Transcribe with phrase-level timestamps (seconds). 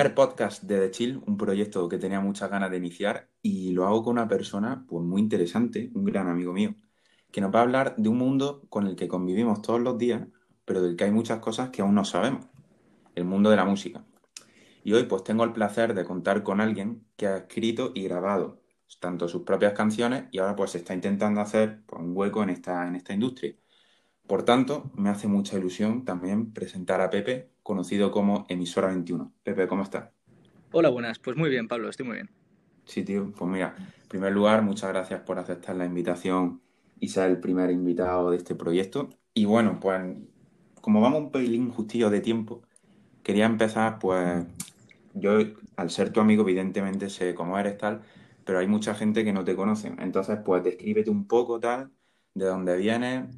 [0.00, 3.86] primer podcast de The Chill, un proyecto que tenía muchas ganas de iniciar y lo
[3.86, 6.74] hago con una persona pues muy interesante, un gran amigo mío,
[7.30, 10.26] que nos va a hablar de un mundo con el que convivimos todos los días,
[10.64, 12.46] pero del que hay muchas cosas que aún no sabemos,
[13.14, 14.02] el mundo de la música.
[14.84, 18.62] Y hoy pues tengo el placer de contar con alguien que ha escrito y grabado
[19.00, 22.88] tanto sus propias canciones y ahora pues está intentando hacer pues, un hueco en esta,
[22.88, 23.54] en esta industria.
[24.26, 29.32] Por tanto, me hace mucha ilusión también presentar a Pepe, conocido como Emisora 21.
[29.42, 30.10] Pepe, ¿cómo estás?
[30.72, 31.18] Hola, buenas.
[31.18, 32.30] Pues muy bien, Pablo, estoy muy bien.
[32.84, 33.32] Sí, tío.
[33.32, 36.62] Pues mira, en primer lugar, muchas gracias por aceptar la invitación
[36.98, 39.10] y ser el primer invitado de este proyecto.
[39.34, 40.16] Y bueno, pues
[40.80, 42.62] como vamos un pelín justillo de tiempo,
[43.22, 44.46] quería empezar, pues
[45.14, 45.38] yo,
[45.76, 48.02] al ser tu amigo, evidentemente sé cómo eres tal,
[48.44, 49.94] pero hay mucha gente que no te conoce.
[49.98, 51.92] Entonces, pues descríbete un poco tal,
[52.34, 53.28] de dónde vienes,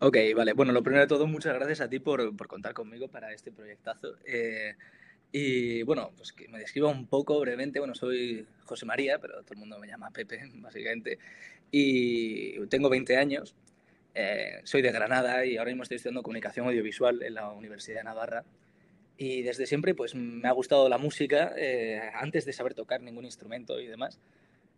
[0.00, 0.52] Ok, vale.
[0.52, 3.50] Bueno, lo primero de todo, muchas gracias a ti por, por contar conmigo para este
[3.50, 4.14] proyectazo.
[4.24, 4.76] Eh,
[5.32, 7.80] y bueno, pues que me describa un poco brevemente.
[7.80, 11.18] Bueno, soy José María, pero todo el mundo me llama Pepe, básicamente.
[11.72, 13.56] Y tengo 20 años.
[14.14, 18.04] Eh, soy de Granada y ahora mismo estoy estudiando comunicación audiovisual en la Universidad de
[18.04, 18.44] Navarra.
[19.16, 23.24] Y desde siempre pues me ha gustado la música, eh, antes de saber tocar ningún
[23.24, 24.20] instrumento y demás.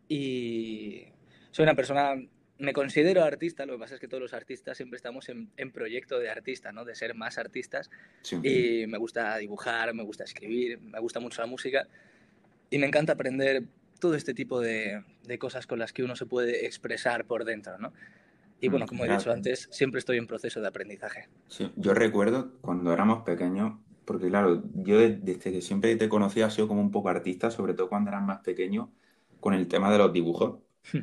[0.08, 1.04] Y
[1.50, 2.16] soy una persona
[2.61, 6.19] me considero artista, lo que pasa es que todos los artistas siempre estamos en, proyecto
[6.19, 6.84] de artista, ¿no?
[6.84, 7.91] De ser más artistas.
[8.42, 11.88] Y me gusta dibujar, me gusta escribir, me gusta mucho la música.
[12.69, 13.64] Y me encanta aprender
[13.98, 15.03] todo este tipo de,
[15.38, 17.92] cosas con las que uno se puede expresar por dentro, ¿no?
[18.61, 21.28] Y bueno, como he dicho antes, siempre estoy en proceso de aprendizaje.
[21.48, 26.50] Sí, yo recuerdo cuando éramos pequeños, porque claro, yo desde que siempre te conocía he
[26.50, 28.92] sido como un poco artista, sobre todo cuando eras más pequeño,
[29.41, 30.58] con el tema de los dibujos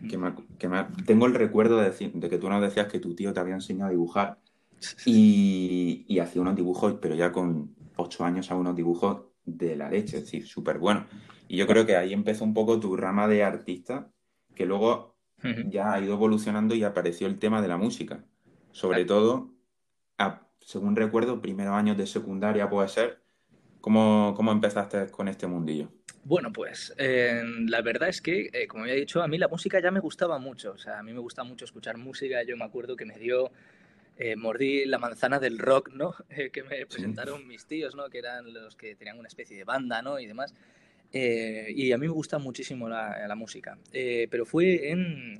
[0.09, 2.99] que, me, que me, tengo el recuerdo de, decir, de, que tú nos decías que
[2.99, 4.39] tu tío te había enseñado a dibujar
[5.05, 9.89] y, y hacía unos dibujos, pero ya con ocho años a unos dibujos de la
[9.89, 11.05] leche, es decir, súper bueno.
[11.47, 14.11] Y yo creo que ahí empezó un poco tu rama de artista,
[14.53, 15.15] que luego
[15.69, 18.25] ya ha ido evolucionando y apareció el tema de la música.
[18.71, 19.53] Sobre todo,
[20.59, 23.21] según recuerdo, primeros años de secundaria puede ser.
[23.79, 25.89] ¿Cómo, cómo empezaste con este mundillo?
[26.27, 29.79] Bueno, pues eh, la verdad es que, eh, como había dicho, a mí la música
[29.79, 30.73] ya me gustaba mucho.
[30.73, 32.43] O sea, a mí me gusta mucho escuchar música.
[32.43, 33.49] Yo me acuerdo que me dio,
[34.17, 36.15] eh, mordí la manzana del rock, ¿no?
[36.51, 38.09] que me presentaron mis tíos, ¿no?
[38.09, 40.19] Que eran los que tenían una especie de banda, ¿no?
[40.19, 40.53] Y demás.
[41.13, 43.77] y a mí me gusta muchísimo la, la música.
[43.93, 45.39] pero fue en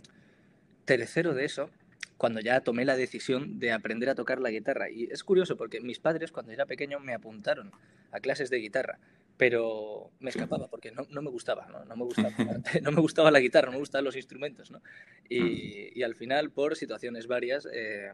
[0.86, 1.70] tercero de eso
[2.16, 4.90] cuando ya tomé la decisión de aprender a tocar la guitarra.
[4.90, 7.72] Y es curioso porque mis padres, cuando era pequeño, me apuntaron
[8.12, 9.00] a clases de guitarra
[9.38, 11.86] pero me escapaba porque no, no me gustaba, ¿no?
[11.86, 12.32] No, me gustaba,
[12.82, 14.82] no me gustaba la guitarra, no me gustaban los instrumentos, ¿no?
[15.30, 18.12] Y, y al final, por situaciones varias, eh,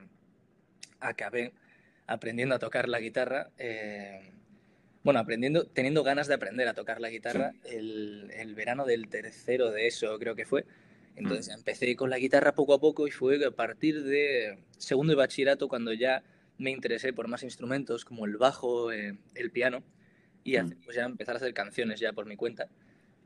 [1.00, 1.53] acabé
[2.06, 4.31] aprendiendo a tocar la guitarra, eh,
[5.03, 9.72] bueno, aprendiendo, teniendo ganas de aprender a tocar la guitarra el, el, verano del tercero
[9.72, 10.66] de eso, creo que fue.
[11.16, 15.17] Entonces empecé con la guitarra poco a poco y fue a partir de segundo de
[15.17, 16.23] bachillerato cuando ya
[16.57, 19.83] me interesé por más instrumentos como el bajo, eh, el piano
[20.44, 20.84] y mm.
[20.84, 22.68] pues ya empezar a hacer canciones ya por mi cuenta.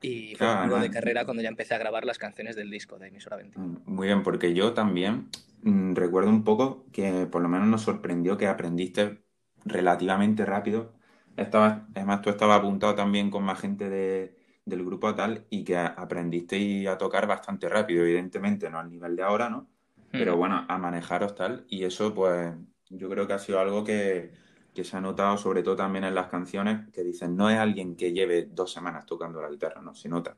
[0.02, 3.08] Y fue un de carrera cuando ya empecé a grabar las canciones del disco de
[3.08, 3.58] Emisora 20.
[3.58, 5.30] Mm, muy bien, porque yo también
[5.64, 9.22] mm, recuerdo un poco que por lo menos nos sorprendió que aprendiste
[9.66, 10.94] relativamente rápido.
[11.36, 14.36] Estabas, además, tú estabas apuntado también con más gente de,
[14.66, 19.24] del grupo tal y que aprendiste a tocar bastante rápido, evidentemente, no al nivel de
[19.24, 19.68] ahora, ¿no?
[20.12, 21.66] Pero bueno, a manejaros tal.
[21.70, 22.54] Y eso, pues,
[22.90, 24.32] yo creo que ha sido algo que,
[24.78, 27.96] que se ha notado sobre todo también en las canciones que dicen no es alguien
[27.96, 30.38] que lleve dos semanas tocando la guitarra, no, se nota.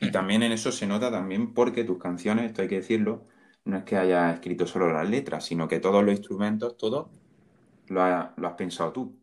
[0.00, 3.26] Y también en eso se nota también porque tus canciones, esto hay que decirlo,
[3.64, 7.10] no es que hayas escrito solo las letras, sino que todos los instrumentos, todo
[7.88, 9.18] lo, has pensado tú.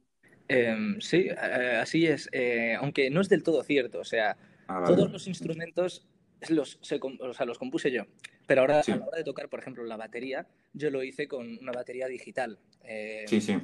[0.50, 4.36] Em, sí, eh, así es, eh, aunque no es del todo cierto, o sea,
[4.68, 6.06] ah, todos los instrumentos
[6.50, 8.04] los, o sea, los compuse yo,
[8.46, 11.48] pero ahora a la hora de tocar, por ejemplo, la batería, yo lo hice con
[11.62, 12.60] una batería digital.
[12.84, 13.58] Eh, sí, sí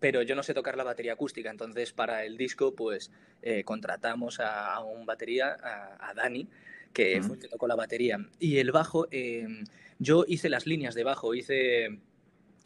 [0.00, 3.10] pero yo no sé tocar la batería acústica, entonces para el disco pues
[3.42, 5.56] eh, contratamos a, un batería,
[6.00, 6.48] a, Dani,
[6.92, 8.18] que fue el que tocó la batería.
[8.38, 9.64] Y el bajo, em,
[9.98, 11.98] yo hice las líneas de bajo, hice,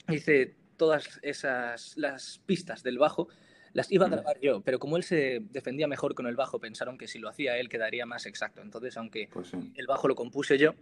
[0.09, 3.29] hice todas esas, las pistas del bajo,
[3.73, 6.99] las iba a grabar yo, pero como él se defendía mejor con el bajo, pensaron
[6.99, 8.61] que si lo hacía él quedaría más exacto.
[8.61, 10.75] Entonces, aunque pues el bajo lo compuse yo,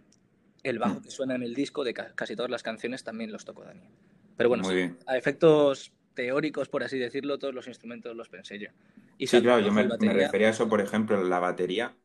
[0.63, 3.63] el bajo que suena en el disco de casi todas las canciones también los tocó
[3.63, 3.87] Dani.
[4.35, 4.67] Pero bueno,
[5.05, 8.69] a efectos teóricos, por así decirlo, todos los instrumentos los pensé yo.
[9.17, 9.83] Y sí, claro, yo me,
[10.13, 11.95] refería a eso, por ejemplo, la batería.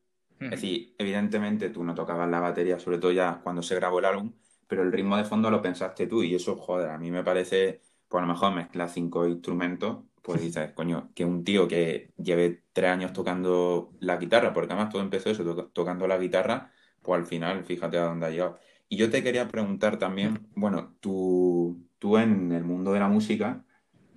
[0.41, 4.07] Es decir, evidentemente tú no tocabas la batería, sobre todo ya cuando se grabó el
[4.07, 4.33] álbum,
[4.67, 7.83] pero el ritmo de fondo lo pensaste tú y eso, joder, a mí me parece,
[8.09, 12.91] por lo mejor mezclar cinco instrumentos, pues dices, coño, que un tío que lleve tres
[12.91, 16.73] años tocando la guitarra, porque además todo empezó eso, tocando la guitarra,
[17.03, 18.59] pues al final, fíjate a dónde ha llegado.
[18.89, 23.66] Y yo te quería preguntar también, bueno, tú, tú en el mundo de la música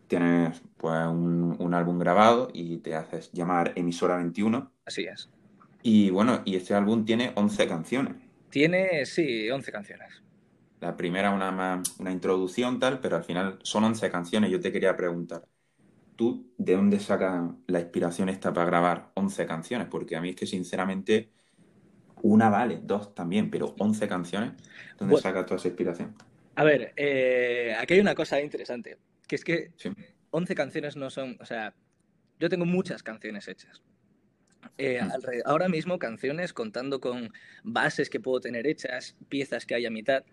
[0.10, 4.72] tienes pues un, álbum grabado y te haces llamar Emisora 21.
[4.86, 5.30] Así es.
[5.84, 8.16] Y bueno, y este álbum tiene 11 canciones.
[8.50, 10.24] Tiene, sí, 11 canciones.
[10.82, 14.52] La primera una, una introducción tal, pero al final son 11 canciones.
[14.52, 15.46] Yo te quería preguntar,
[16.16, 19.88] ¿tú de dónde sacas la inspiración esta para grabar 11 canciones?
[19.90, 21.30] Porque a mí es que sinceramente
[22.24, 24.52] una vale, dos también, pero 11 canciones,
[24.98, 26.16] ¿dónde sacas toda esa inspiración?
[26.56, 28.98] A ver, eh, aquí hay una cosa interesante,
[29.30, 29.72] que es que
[30.32, 31.74] 11 canciones no son, o sea,
[32.40, 33.82] yo tengo muchas canciones hechas.
[34.78, 35.42] Eh, mm.
[35.46, 37.32] ahora mismo canciones contando con
[37.64, 40.26] bases que puedo tener hechas, piezas que hay a mitad,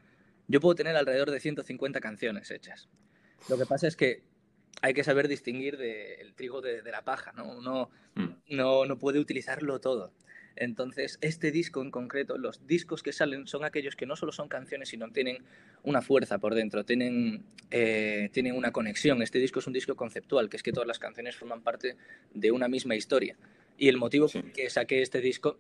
[0.48, 2.88] yo puedo tener alrededor de 150 canciones hechas.
[3.48, 4.25] Lo que pasa es que
[4.81, 7.52] hay que saber distinguir del trigo de, la paja, ¿no?
[7.58, 8.56] Uno mm.
[8.56, 10.14] no, no puede utilizarlo todo.
[10.56, 14.49] Entonces, este disco en concreto, los discos que salen son aquellos que no solo son
[14.49, 15.44] canciones, sino tienen
[15.82, 19.23] una fuerza por dentro, tienen, eh, tienen una conexión.
[19.23, 21.97] Este disco es un disco conceptual, que es que todas las canciones forman parte
[22.32, 23.37] de una misma historia.
[23.76, 25.58] Y el motivo que saqué este disco,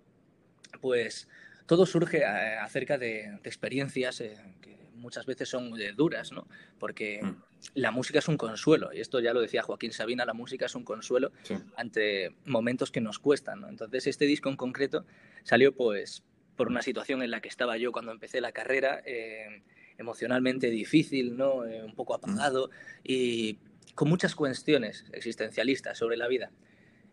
[0.80, 1.28] pues
[1.66, 6.48] todo surge eh, acerca de, experiencias eh, que muchas veces son duras, ¿no?
[6.78, 7.42] Porque mm.
[7.74, 10.74] La música es un consuelo, y esto ya lo decía Joaquín Sabina, la música es
[10.74, 11.32] un consuelo
[11.76, 13.68] ante momentos que nos cuestan, ¿no?
[13.68, 15.04] Entonces este disco en concreto
[15.42, 16.24] salió pues
[16.56, 19.62] por una situación en la que estaba yo cuando empecé la carrera, eh,
[19.98, 21.64] emocionalmente difícil, ¿no?
[21.64, 22.70] Eh, un poco apagado
[23.04, 23.58] y
[23.94, 26.50] con muchas cuestiones existencialistas sobre la vida.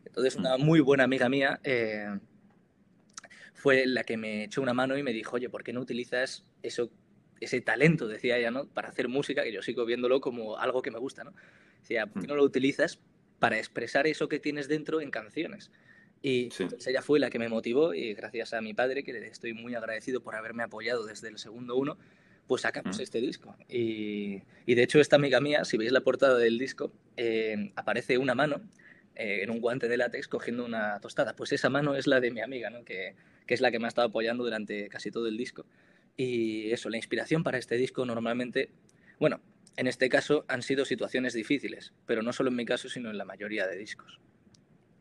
[0.05, 2.19] Entonces una muy buena amiga mía eh,
[3.53, 6.45] fue la que me echó una mano y me dijo, oye, ¿por qué no utilizas
[6.61, 6.89] eso
[7.43, 8.67] ese talento, decía ella, ¿no?
[8.67, 11.33] Para hacer música, que yo sigo viéndolo como algo que me gusta, ¿no?
[11.81, 12.99] Decía, ¿por qué no lo utilizas
[13.39, 15.71] para expresar eso que tienes dentro en canciones?
[16.21, 16.49] Y
[16.87, 19.75] ella fue la que me motivó y gracias a mi padre, que le estoy muy
[19.75, 21.97] agradecido por haberme apoyado desde el segundo uno,
[22.47, 23.55] pues sacamos este disco.
[23.67, 28.17] Y, y, de hecho esta amiga mía, si veis la portada del disco, eh, aparece
[28.17, 28.61] una mano
[29.15, 31.35] eh, en un guante de látex cogiendo una tostada.
[31.35, 32.85] Pues esa mano es la de mi amiga, ¿no?
[32.85, 35.65] que, que es la que me ha estado apoyando durante casi todo el disco.
[36.15, 38.69] Y eso, la inspiración para este disco normalmente,
[39.19, 39.41] bueno,
[39.77, 43.17] en este caso han sido situaciones difíciles, pero no solo en mi caso, sino en
[43.17, 44.19] la mayoría de discos.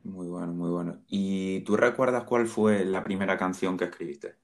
[0.04, 1.02] Muy bueno, muy bueno.
[1.08, 4.34] ¿Y tú recuerdas cuál fue la primera canción que escribiste?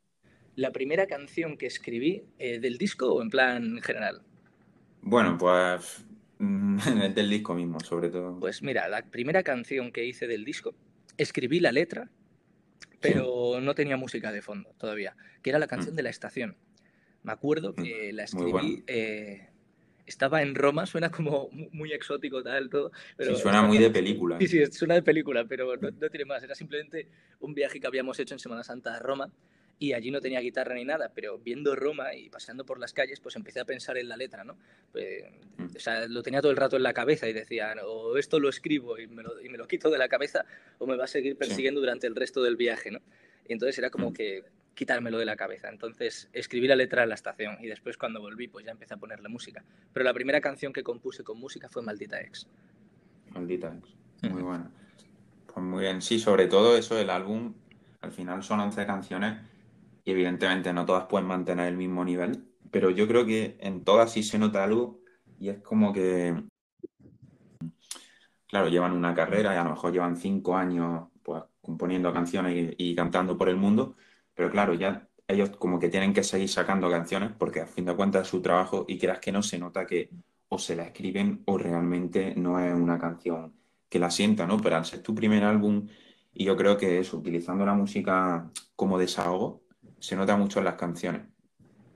[0.55, 4.23] La primera canción que escribí eh, del disco o en plan general?
[5.03, 6.05] Bueno, pues
[6.39, 8.39] del disco mismo, sobre todo.
[8.39, 10.75] Pues mira, la primera canción que hice del disco,
[11.17, 12.11] escribí la letra
[13.01, 15.97] pero no tenía música de fondo todavía, que era la canción mm.
[15.97, 16.57] de la estación.
[17.23, 19.49] Me acuerdo mm, que la escribí, eh,
[20.07, 22.91] estaba en Roma, suena como muy exótico tal, todo.
[23.17, 24.39] Pero sí, suena muy de película.
[24.39, 27.09] Sí, sí, suena de película, pero no, no tiene más, era simplemente
[27.41, 29.31] un viaje que habíamos hecho en Semana Santa a Roma
[29.79, 33.21] y allí no tenía guitarra ni nada, pero viendo Roma y paseando por las calles,
[33.21, 34.59] pues empecé a pensar en la letra, ¿no?
[34.91, 35.25] Pues,
[35.57, 35.77] mm.
[35.77, 38.49] o sea, lo tenía todo el rato en la cabeza y decía, o esto lo
[38.49, 40.45] escribo y me lo, y me lo quito de la cabeza
[40.79, 43.01] o me va a seguir persiguiendo durante el resto del viaje, ¿no?
[43.47, 44.15] Y entonces era como mm.
[44.15, 44.45] que
[44.75, 45.69] quitármelo de la cabeza.
[45.69, 48.97] Entonces escribí la letra en la estación y después cuando volví pues ya empecé a
[48.97, 49.65] ponerle música.
[49.93, 52.49] Pero la primera canción que compuse con música fue Maldita Ex.
[53.31, 54.71] Maldita Ex, muy buena.
[55.47, 57.55] Pues muy bien, sí, sobre todo eso, del álbum,
[58.01, 59.48] al final son 11 canciones
[60.09, 64.11] y evidentemente no todas pueden mantener el mismo nivel, pero yo creo que en todas
[64.11, 65.03] sí se nota algo
[65.39, 66.35] y es como que,
[68.47, 72.95] claro, llevan una carrera y a lo mejor llevan cinco años pues componiendo canciones y,
[72.95, 73.97] cantando por el mundo,
[74.33, 77.95] pero claro, ya ellos como que tienen que seguir sacando canciones porque a fin de
[77.95, 80.09] cuentas es su trabajo y creas que no se nota que
[80.49, 83.53] o se la escriben o realmente no es una canción
[83.91, 84.57] que la sienta, ¿no?
[84.59, 85.87] Pero al ser tu primer álbum
[86.33, 89.68] y yo creo que es utilizando la música como desahogo,
[89.99, 91.23] se nota mucho en las canciones.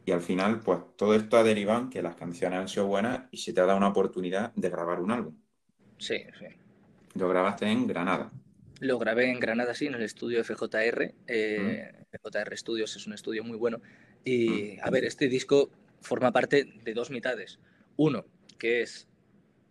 [0.05, 3.29] Y al final, pues todo esto ha derivado en que las canciones han sido buenas
[3.31, 5.37] y se te ha dado una oportunidad de grabar un álbum.
[5.99, 6.47] Sí, sí.
[7.15, 8.33] Lo grabaste en Granada.
[8.81, 11.15] Lo grabé en Granada, sí, en el estudio FJR.
[11.29, 13.81] Eh, FJR Studios es un estudio muy bueno.
[14.25, 17.61] Y, a ver, este disco forma parte de dos mitades.
[17.97, 18.25] Uno,
[18.59, 19.07] que es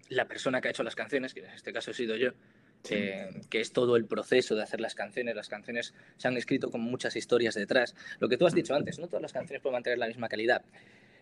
[0.07, 2.31] la persona que ha hecho las canciones, que en este caso he sido yo,
[2.89, 5.35] eh, que es todo el proceso de hacer las canciones.
[5.35, 7.95] Las canciones se han escrito con muchas historias detrás.
[8.19, 10.63] Lo que tú has dicho antes, no todas las canciones pueden mantener la misma calidad.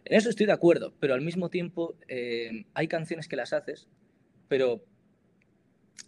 [0.05, 3.87] En eso estoy de acuerdo, pero al mismo tiempo eh, hay canciones que las haces,
[4.47, 4.83] pero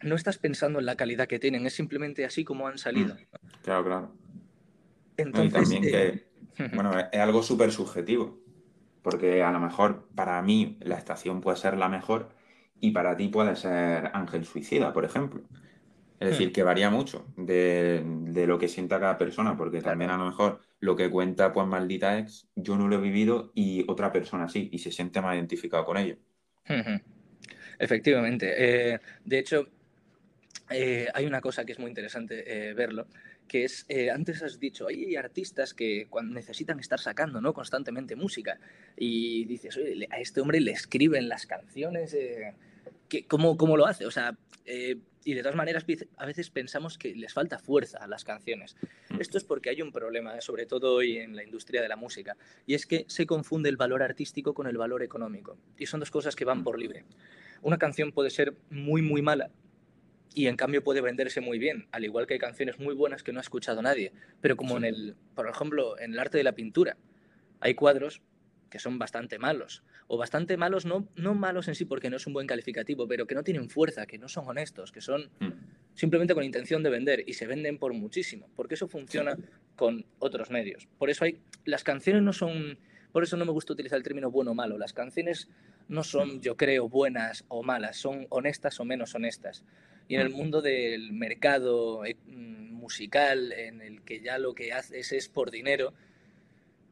[0.02, 3.16] no estás pensando en la calidad que tienen, es simplemente así como han salido.
[3.16, 4.16] Mm, claro, claro.
[5.18, 6.26] Entonces, también que, eh,
[6.74, 8.40] bueno, es algo súper subjetivo,
[9.02, 12.30] porque a lo mejor para mí la estación puede ser la mejor
[12.82, 15.42] y para ti puede ser Ángel Suicida, por ejemplo.
[16.20, 16.52] Es decir, hmm.
[16.52, 18.04] que varía mucho de,
[18.46, 22.20] lo que sienta cada persona, porque también a lo mejor lo que cuenta, pues maldita
[22.20, 25.86] ex, yo no lo he vivido y otra persona sí, y se siente más identificado
[25.86, 26.18] con ello.
[27.80, 28.54] Efectivamente.
[28.56, 29.68] Eh, de hecho,
[30.70, 33.08] eh, hay una cosa que es muy interesante eh, verlo,
[33.48, 37.52] que es, antes has dicho, hay artistas que cuando necesitan estar sacando ¿no?
[37.52, 38.60] constantemente música
[38.96, 42.16] y dices, oye, a este hombre le escriben las canciones,
[43.28, 44.06] ¿cómo, ¿cómo, lo hace?
[44.06, 44.38] O sea,
[45.24, 45.86] y de todas maneras
[46.18, 48.76] a veces pensamos que les falta fuerza a las canciones.
[49.10, 49.22] Mm.
[49.22, 51.96] Esto es porque hay un problema, eh, sobre todo hoy en la industria de la
[51.96, 55.58] música, y es que se confunde el valor artístico con el valor económico.
[55.78, 57.06] Y son dos cosas que van por libre.
[57.62, 59.52] Una canción puede ser muy, muy mala
[60.34, 63.34] y en cambio puede venderse muy bien, al igual que hay canciones muy buenas que
[63.34, 64.14] no ha escuchado nadie.
[64.40, 66.98] Pero como en el, por ejemplo, en el arte de la pintura,
[67.60, 68.22] hay cuadros
[68.72, 69.84] que son bastante malos.
[70.08, 73.28] O bastante malos, no, no malos en sí porque no es un buen calificativo, pero
[73.28, 75.52] que no tienen fuerza, que no son honestos, que son mm.
[75.94, 79.38] simplemente con intención de vender y se venden por muchísimo, porque eso funciona
[79.76, 80.88] con otros medios.
[80.98, 82.80] Por eso hay, las canciones no son,
[83.12, 85.50] por eso no me gusta utilizar el término bueno o malo, las canciones
[85.90, 86.40] no son, mm.
[86.40, 89.66] yo creo, buenas o malas, son honestas o menos honestas.
[90.08, 90.34] Y en el mm.
[90.34, 95.94] mundo del mercado eh, musical, en el que ya lo que haces es por dinero,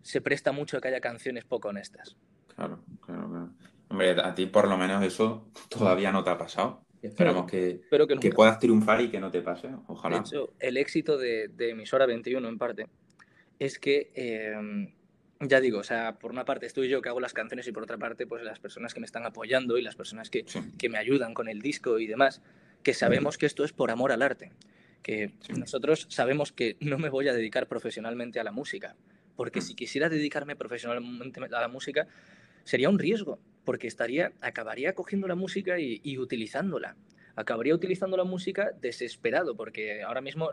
[0.02, 2.18] se presta mucho a que haya canciones poco honestas.
[2.56, 3.50] Claro, claro, claro.
[3.90, 6.84] Hombre, a ti por lo menos eso todavía no te ha pasado.
[7.02, 7.82] Esperamos que,
[8.20, 10.18] que, puedas triunfar y que no te pase, ojalá.
[10.18, 12.88] De hecho, el éxito de, de Emisora 21 en parte
[13.58, 14.94] es que, em,
[15.40, 17.84] ya digo, o sea, por una parte estoy yo que hago las canciones y por
[17.84, 20.46] otra parte, pues las personas que me están apoyando y las personas que,
[20.78, 22.42] que me ayudan con el disco y demás,
[22.84, 24.52] que sabemos que esto es por amor al arte.
[25.02, 28.98] Que nosotros sabemos que no me voy a dedicar profesionalmente a la música,
[29.40, 29.62] porque mm.
[29.62, 32.08] si quisiera dedicarme profesionalmente a la música,
[32.66, 36.98] sería un riesgo, porque estaría, acabaría cogiendo la música y, utilizándola.
[37.38, 40.50] Acabaría utilizando la música desesperado, porque ahora mismo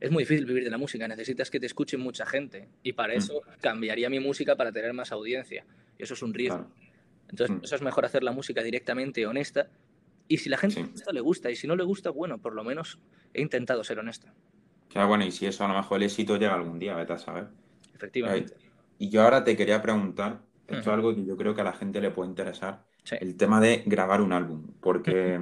[0.00, 3.14] es muy difícil vivir de la música, necesitas que te escuche mucha gente, y para
[3.14, 3.16] mm.
[3.16, 5.64] eso cambiaría mi música para tener más audiencia,
[5.98, 6.70] y eso es un riesgo.
[7.30, 7.64] Entonces, mm.
[7.64, 9.70] eso es mejor hacer la música directamente honesta,
[10.28, 12.54] y si la gente le gusta, le gusta, y si no le gusta, bueno, por
[12.54, 12.98] lo menos
[13.32, 14.34] he intentado ser honesta.
[14.90, 17.18] Claro, bueno, y si eso a lo mejor el éxito llega algún día, vete a
[17.18, 17.63] saber.
[17.94, 18.54] Efectivamente.
[18.98, 21.72] Y yo ahora te quería preguntar, esto es algo que yo creo que a la
[21.72, 22.84] gente le puede interesar,
[23.20, 25.38] el tema de grabar un álbum, porque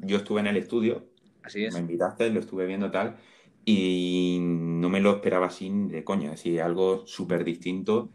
[0.00, 1.06] yo estuve en el estudio,
[1.42, 1.74] así es.
[1.74, 3.16] me invitaste, lo estuve viendo tal,
[3.64, 8.10] y no me lo esperaba así de coña, es decir, algo súper distinto,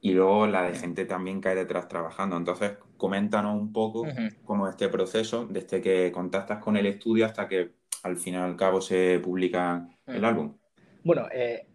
[0.00, 2.36] y luego la de gente también cae detrás trabajando.
[2.36, 4.06] Entonces, coméntanos un poco
[4.44, 8.50] cómo es este proceso, desde que contactas con el estudio hasta que al final y
[8.52, 10.56] al cabo se publica el álbum.
[11.04, 11.66] Bueno, eh,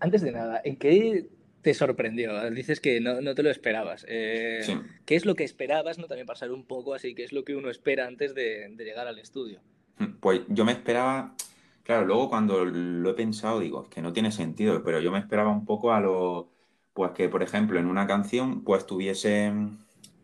[0.00, 1.28] antes de nada, ¿en qué
[1.62, 2.50] te sorprendió?
[2.50, 4.04] Dices que no, te lo esperabas.
[4.08, 4.60] Eh,
[5.06, 5.98] ¿Qué es lo que esperabas?
[5.98, 6.06] ¿no?
[6.06, 9.18] También pasar un poco así, ¿qué es lo que uno espera antes de, llegar al
[9.18, 9.60] estudio?
[9.98, 11.34] Hmm, pues yo me esperaba,
[11.82, 15.18] claro, luego cuando lo he pensado digo, es que no tiene sentido, pero yo me
[15.18, 16.50] esperaba un poco a lo,
[16.92, 19.52] pues que por ejemplo en una canción pues tuviese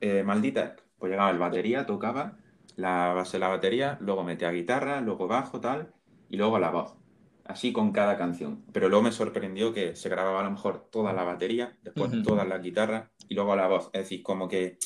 [0.00, 2.36] eh, maldita, pues llegaba el batería, tocaba
[2.76, 5.92] la base de la batería, luego metía guitarra, luego bajo, tal,
[6.28, 6.99] y luego la voz
[7.50, 8.64] así con cada canción.
[8.72, 12.46] Pero luego me sorprendió que se grababa a lo mejor toda la batería, después todas
[12.48, 13.90] las guitarras y luego la voz.
[13.92, 14.78] Es decir, como que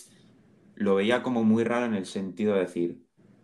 [0.75, 2.99] lo veía como muy raro en el sentido de decir,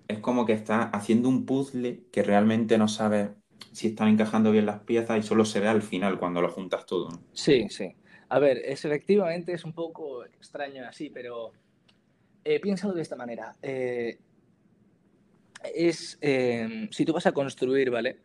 [0.09, 3.35] es como que está haciendo un puzzle que realmente no sabe
[3.73, 6.87] si están encajando bien las piezas y solo se ve al final cuando lo juntas
[6.87, 7.11] todo.
[7.33, 7.95] Sí, sí.
[8.29, 11.53] A ver, es, efectivamente es un poco extraño así, pero
[12.45, 13.57] he pensado de esta manera.
[13.63, 14.19] Eh,
[15.75, 18.19] es, eh, si tú vas a construir, ¿vale?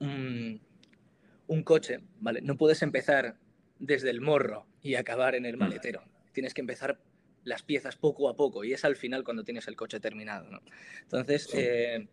[0.00, 2.40] Un, coche, ¿vale?
[2.40, 3.36] No puedes empezar
[3.78, 6.02] desde el morro y acabar en el maletero.
[6.32, 7.00] Tienes que empezar
[7.44, 10.60] las piezas poco a poco y es al final cuando tienes el coche terminado, ¿no?
[11.02, 12.08] Entonces, eh,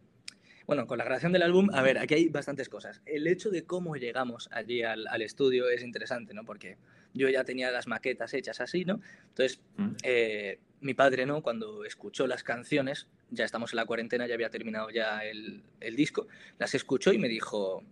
[0.65, 3.01] bueno, con la grabación del álbum, a ver, aquí hay bastantes cosas.
[3.06, 6.44] El hecho de cómo llegamos allí al, estudio es interesante, ¿no?
[6.44, 6.77] Porque
[7.13, 9.00] yo ya tenía las maquetas hechas así, ¿no?
[9.29, 9.91] Entonces, mm.
[10.03, 11.41] eh, mi padre, ¿no?
[11.41, 15.63] Cuando escuchó las canciones, ya estamos en la cuarentena, ya había terminado ya el,
[15.96, 16.27] disco,
[16.60, 17.84] las escuchó y me dijo,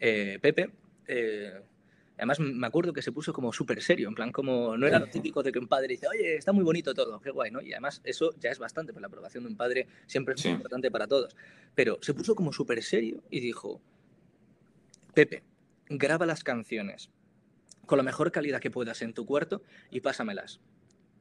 [0.00, 0.70] eh, Pepe,
[1.06, 1.60] eh,
[2.16, 5.06] además me acuerdo que se puso como súper serio, en plan como no era lo
[5.06, 7.60] típico de que un padre dice, oye, está muy bonito todo, qué guay, ¿no?
[7.60, 10.54] Y además eso ya es bastante, pues la aprobación de un padre siempre es muy
[10.54, 11.36] importante para todos.
[11.74, 13.80] Pero se puso como súper serio y dijo,
[15.14, 15.42] Pepe,
[15.88, 17.10] graba las canciones
[17.86, 20.60] con la mejor calidad que puedas en tu cuarto y pásamelas.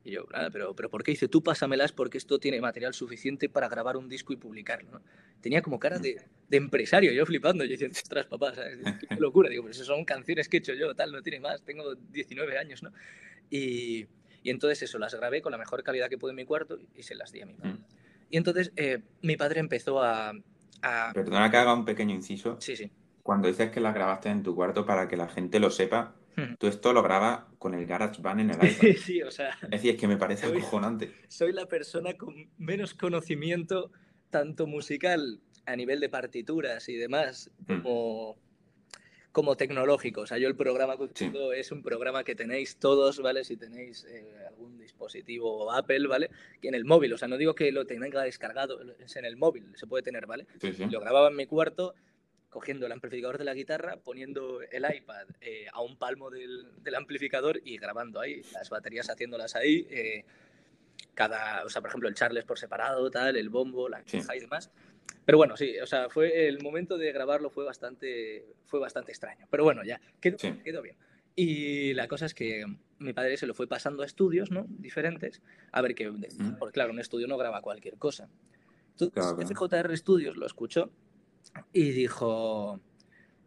[0.03, 1.11] Y yo, nada, pero, pero ¿por qué?
[1.11, 5.01] Dice, tú pásamelas porque esto tiene material suficiente para grabar un disco y publicarlo.
[5.39, 7.63] Tenía como cara de, de, empresario, yo flipando.
[7.63, 8.79] Yo diciendo, ostras, papá, ¿sabes?
[9.07, 9.49] qué locura.
[9.49, 11.63] Digo, pero eso son canciones que he hecho yo, tal, no tiene más.
[11.63, 12.91] Tengo 19 años, ¿no?
[13.49, 14.07] Y,
[14.43, 17.03] y entonces eso, las grabé con la mejor calidad que pude en mi cuarto y
[17.03, 17.73] se las di a mi madre.
[17.73, 17.85] Mm.
[18.29, 20.33] Y entonces eh, mi padre empezó a,
[21.13, 22.57] Perdona que haga un pequeño inciso.
[22.59, 22.91] Sí, sí.
[23.21, 26.55] Cuando dices que la grabaste en tu cuarto para que la gente lo sepa, hmm.
[26.59, 28.87] tú esto lo grabas con el GarageBand en el iPad.
[28.97, 29.57] sí, o sea...
[29.63, 31.11] Es decir, es que me parece acojonante.
[31.27, 33.91] Soy la persona con menos conocimiento
[34.29, 37.81] tanto musical a nivel de partituras y demás, hmm.
[37.81, 38.37] como
[39.33, 40.21] como tecnológico.
[40.21, 43.43] O sea, yo el programa que es un programa que tenéis todos, ¿vale?
[43.43, 46.29] Si tenéis eh, algún dispositivo Apple, ¿vale?
[46.61, 49.35] Que en el móvil, o sea, no digo que lo tenga descargado, es en el
[49.35, 50.45] móvil, se puede tener, ¿vale?
[50.89, 51.95] Lo grababa en mi cuarto,
[52.53, 57.59] cogiendo el amplificador de la guitarra, poniendo el iPad eh, a un palmo del, amplificador
[57.65, 59.87] y grabando ahí, las baterías haciéndolas ahí.
[59.89, 60.23] Eh,
[61.15, 64.39] cada, o sea, por ejemplo, el Charles por separado, tal, el bombo, la caja y
[64.39, 64.69] demás.
[65.25, 69.47] Pero bueno, sí, o sea, fue el momento de grabarlo fue bastante, fue bastante extraño.
[69.49, 70.95] Pero bueno, ya, quedó, quedó bien.
[71.35, 72.65] Y la cosa es que
[72.99, 74.65] mi padre se lo fue pasando a estudios, ¿no?
[74.69, 75.41] Diferentes,
[75.71, 76.11] a ver qué...
[76.59, 78.29] Porque claro, un estudio no graba cualquier cosa.
[78.99, 80.91] Entonces, FJR Studios lo escuchó
[81.71, 82.79] y dijo,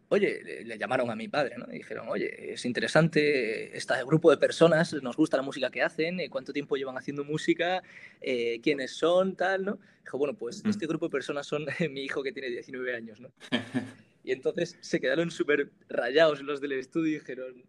[0.09, 1.65] oye, le, llamaron a mi padre, ¿no?
[1.69, 6.19] Y dijeron, oye, es interesante, este grupo de personas, nos gusta la música que hacen,
[6.19, 7.83] eh, cuánto tiempo llevan haciendo música,
[8.21, 9.79] eh, quiénes son, tal, ¿no?
[10.03, 10.69] Dijo, bueno, pues mm.
[10.69, 13.31] este grupo de personas son mi hijo que tiene 19 años, ¿no?
[14.23, 17.63] y entonces se quedaron súper rayados los del estudio y dijeron,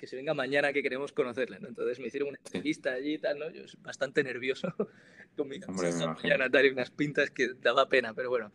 [0.00, 1.68] que se venga mañana que queremos conocerle, ¿no?
[1.68, 3.50] Entonces me hicieron una entrevista allí y tal, ¿no?
[3.50, 4.74] Yo bastante nervioso
[5.36, 8.50] con mi ya Natalia unas pintas que daba pena, pero bueno.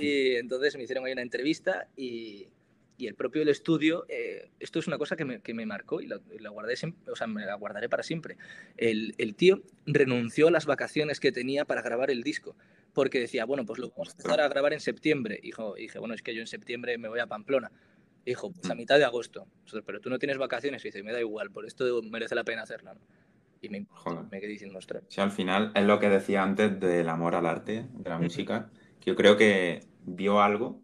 [0.00, 2.46] Y entonces me hicieron ahí una entrevista y,
[2.98, 6.00] y el propio el estudio, eh, esto es una cosa que me, que me marcó
[6.00, 6.74] y la, guardé
[7.10, 8.36] o sea, me la guardaré para siempre.
[8.76, 12.54] El, el, tío renunció a las vacaciones que tenía para grabar el disco,
[12.94, 15.40] porque decía, bueno, pues lo vamos a empezar a grabar en septiembre.
[15.42, 17.72] Y dije, bueno, es que yo en septiembre me voy a Pamplona.
[18.26, 18.78] Dijo, pues a mm.
[18.78, 19.46] mitad de agosto.
[19.86, 20.84] Pero tú no tienes vacaciones.
[20.84, 22.90] Y dice, me da igual, por esto merece la pena hacerlo.
[23.62, 23.86] Y me,
[24.30, 25.04] me quedé diciendo, ostras.
[25.08, 28.68] Sí, al final es lo que decía antes del amor al arte, de la música.
[29.00, 30.82] Que yo creo que vio algo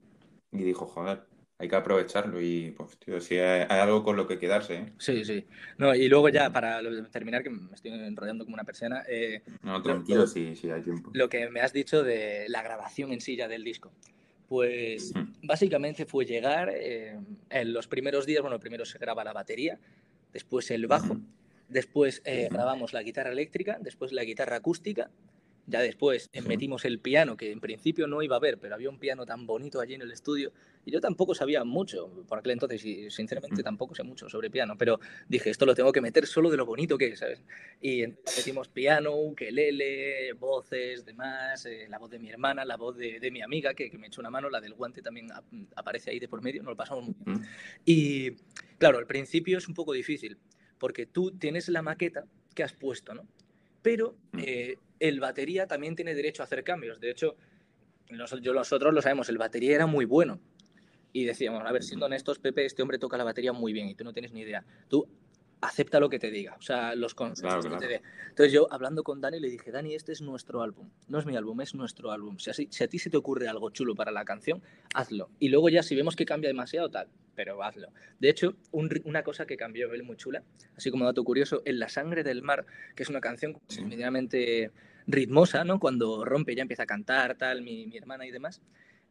[0.53, 1.25] y dijo, joder,
[1.59, 4.75] hay que aprovecharlo y, pues, tío, si hay, algo con lo que quedarse.
[4.75, 4.93] ¿eh?
[4.99, 5.45] Sí, sí.
[5.79, 9.03] No, y luego ya, para terminar, que me estoy enrollando como una persona.
[9.09, 11.11] Eh, no, tranquilo, sí, sí, hay tiempo.
[11.13, 13.93] Lo que me has dicho de la grabación en sí ya del disco.
[14.53, 19.81] Pues básicamente fue llegar, eh, en los primeros días, bueno, primero se graba la batería,
[20.31, 21.17] después el bajo,
[21.71, 25.09] después grabamos la guitarra eléctrica, después la guitarra acústica,
[25.67, 28.99] ya después metimos el piano, que en principio no iba a haber, pero había un
[28.99, 30.53] piano tan bonito allí en el estudio.
[30.85, 34.77] Y yo tampoco sabía mucho por aquel entonces, y sinceramente tampoco sé mucho sobre piano,
[34.77, 34.99] pero
[35.29, 37.45] dije, esto lo tengo que meter solo de lo bonito que es, ¿sabes?
[37.81, 38.05] Y
[38.37, 43.43] metimos piano, ukelele, voces, demás, eh, la voz de mi hermana, la voz de, mi
[43.43, 45.29] amiga, que, me echó una mano, la del guante también
[45.77, 47.47] aparece ahí de por medio, nos lo pasamos muy bien.
[47.85, 48.31] Y
[48.79, 50.39] claro, al principio es un poco difícil,
[50.79, 53.29] porque tú tienes la maqueta que has puesto, ¿no?
[53.83, 57.01] Pero eh, el batería también tiene derecho a hacer cambios.
[57.01, 57.37] De hecho,
[58.11, 60.41] nosotros lo sabemos, el batería era muy bueno.
[61.13, 63.95] Y decíamos, a ver, siendo honestos, Pepe, este hombre toca la batería muy bien y
[63.95, 64.65] tú no tienes ni idea.
[64.89, 65.07] Tú
[65.63, 68.03] acepta lo que te diga, o sea, los consejos que te dé.
[68.29, 70.91] Entonces yo, hablando con Dani, le dije, Dani, este es nuestro álbum.
[71.07, 72.37] No es mi álbum, es nuestro álbum.
[72.39, 74.61] Si, si a ti se te ocurre algo chulo para la canción,
[74.93, 75.31] hazlo.
[75.39, 77.89] Y luego ya, si vemos que cambia demasiado, tal, pero hazlo.
[78.19, 80.43] De hecho, una cosa que cambió él muy chula,
[80.77, 84.73] así como dato curioso, en La sangre del mar, que es una canción medianamente
[85.07, 85.79] ritmosa, ¿no?
[85.79, 88.61] Cuando rompe ya empieza a cantar, tal, mi, mi hermana y demás.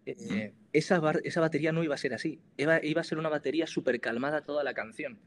[0.05, 2.41] Eh, esa, esa batería no iba a ser así.
[2.57, 5.17] Iba, iba a ser una batería súper calmada toda la canción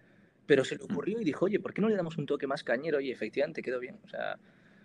[0.47, 2.65] pero se le ocurrió y dijo, oye, ¿por qué no le damos un toque más
[2.65, 3.01] cañero?
[3.01, 4.39] Y efectivamente quedó bien, o sea,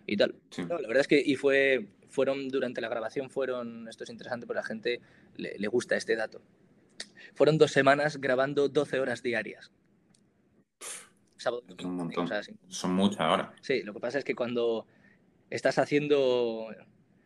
[0.05, 0.35] y tal.
[0.57, 4.59] la verdad es que, y fue, fueron, durante la grabación fueron, esto es interesante porque
[4.59, 5.01] a la gente
[5.35, 6.41] le, gusta este dato,
[7.35, 9.71] fueron dos semanas grabando 12 horas diarias.
[11.83, 12.27] un montón.
[12.67, 13.49] Son muchas horas.
[13.61, 14.87] Sí, lo que pasa es que cuando
[15.49, 16.69] estás haciendo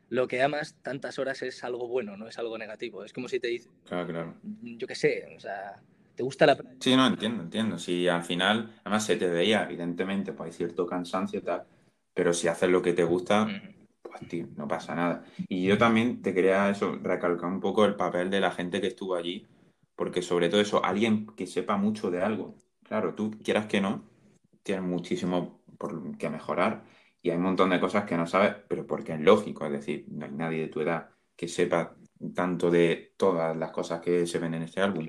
[0.10, 3.04] lo que amas, tantas horas es algo bueno, no es algo negativo.
[3.04, 4.36] Es como si te dice, claro, claro.
[4.62, 5.82] yo qué sé, o sea,
[6.15, 7.80] ¿Te gusta la Sí, no, entiendo, entiendo.
[7.80, 11.65] Si al final, además se te veía, evidentemente, pues hay cierto cansancio y tal,
[12.13, 13.47] pero si haces lo que te gusta,
[14.02, 15.23] pues tío, no pasa nada.
[15.47, 18.88] Y yo también te quería eso, recalcar un poco el papel de la gente que
[18.88, 19.47] estuvo allí,
[19.95, 22.56] porque sobre todo eso, alguien que sepa mucho de algo.
[22.84, 24.04] Claro, tú quieras que no,
[24.62, 26.84] tienes muchísimo por que mejorar
[27.21, 30.06] y hay un montón de cosas que no sabes, pero porque es lógico, es decir,
[30.10, 31.95] no hay nadie de tu edad que sepa
[32.36, 35.06] tanto de todas las cosas que se ven en este álbum.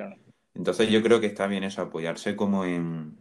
[0.54, 3.16] Entonces yo creo que está bien eso, apoyarse como en,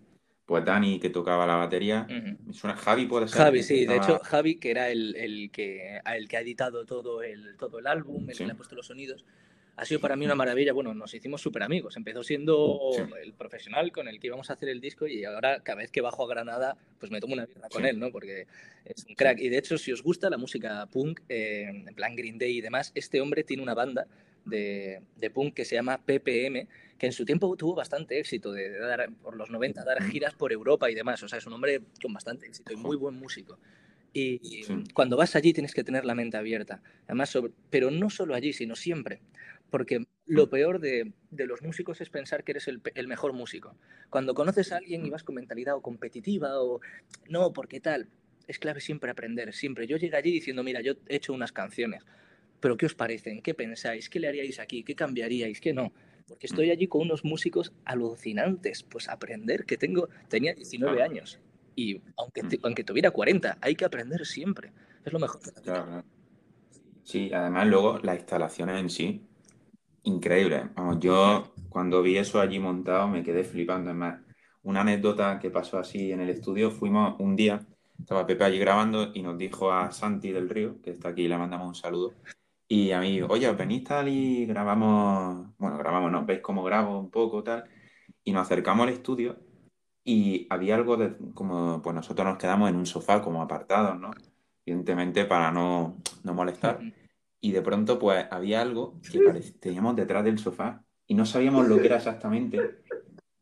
[0.46, 2.08] pues Dani que tocaba la batería.
[2.52, 3.38] suena Javi puede ser.
[3.38, 7.56] Javi, sí, de hecho Javi, que era el, que, el que ha editado todo el,
[7.58, 9.26] todo el álbum, el que le ha puesto los sonidos,
[9.76, 10.74] ha sido para mí una maravilla.
[10.74, 11.98] Bueno, nos hicimos súper amigos.
[11.98, 12.92] Empezó siendo
[13.22, 16.02] el profesional con el que íbamos a hacer el disco y ahora cada vez que
[16.02, 18.12] bajo a Granada, pues me tomo una birra con él, ¿no?
[18.12, 18.46] Porque
[18.86, 19.40] es un crack.
[19.40, 22.62] Y de hecho, si os gusta la música punk, eh, en plan Green Day y
[22.62, 24.06] demás, este hombre tiene una banda
[24.46, 26.68] de, de, punk que se llama PPM,
[27.04, 30.54] que en su tiempo tuvo bastante éxito de, dar, por los 90, dar giras por
[30.54, 31.22] Europa y demás.
[31.22, 33.60] O sea, es un hombre con bastante éxito y muy buen músico.
[34.14, 34.40] Y
[34.94, 36.82] cuando vas allí tienes que tener la mente abierta.
[37.08, 39.20] Además, sobre, pero no solo allí, sino siempre.
[39.70, 43.76] Porque lo peor de, de los músicos es pensar que eres el, el, mejor músico.
[44.10, 46.80] Cuando conoces a alguien y vas con mentalidad o competitiva o
[47.28, 48.08] no, porque tal,
[48.48, 49.88] es clave siempre aprender, siempre.
[49.88, 52.06] Yo llegué allí diciendo, mira, yo he hecho unas canciones,
[52.62, 53.42] pero ¿qué os parecen?
[53.42, 54.10] ¿Qué pensáis?
[54.10, 54.86] ¿Qué le haríais aquí?
[54.86, 55.60] ¿Qué cambiaríais?
[55.60, 55.92] ¿Qué no?
[56.28, 61.40] Porque estoy allí con unos músicos alucinantes, pues aprender, que tengo, tenía 19 años
[61.76, 64.72] y aunque, aunque tuviera 40, hay que aprender siempre.
[65.04, 65.42] Es lo mejor.
[65.64, 66.04] Claro,
[67.04, 69.28] Sí, además luego las instalaciones en sí,
[70.04, 70.70] increíble.
[70.74, 73.90] Vamos, yo cuando vi eso allí montado me quedé flipando.
[73.90, 74.22] Es más,
[74.62, 77.66] una anécdota que pasó así en el estudio, fuimos un día,
[78.00, 81.38] estaba Pepe allí grabando y nos dijo a Santi del Río, que está aquí, le
[81.38, 82.14] mandamos un saludo.
[82.68, 86.26] Y a mí, oye, venís tal y grabamos, bueno, grabamos, ¿no?
[86.26, 87.66] ¿Veis cómo grabo un poco tal?
[88.24, 89.38] Y nos acercamos al estudio
[90.04, 94.12] y había algo de, como, pues nosotros nos quedamos en un sofá como apartados, ¿no?
[94.66, 96.80] Evidentemente para no, no molestar.
[97.40, 99.20] Y de pronto, pues había algo que
[99.60, 102.80] teníamos detrás del sofá y no sabíamos lo que era exactamente.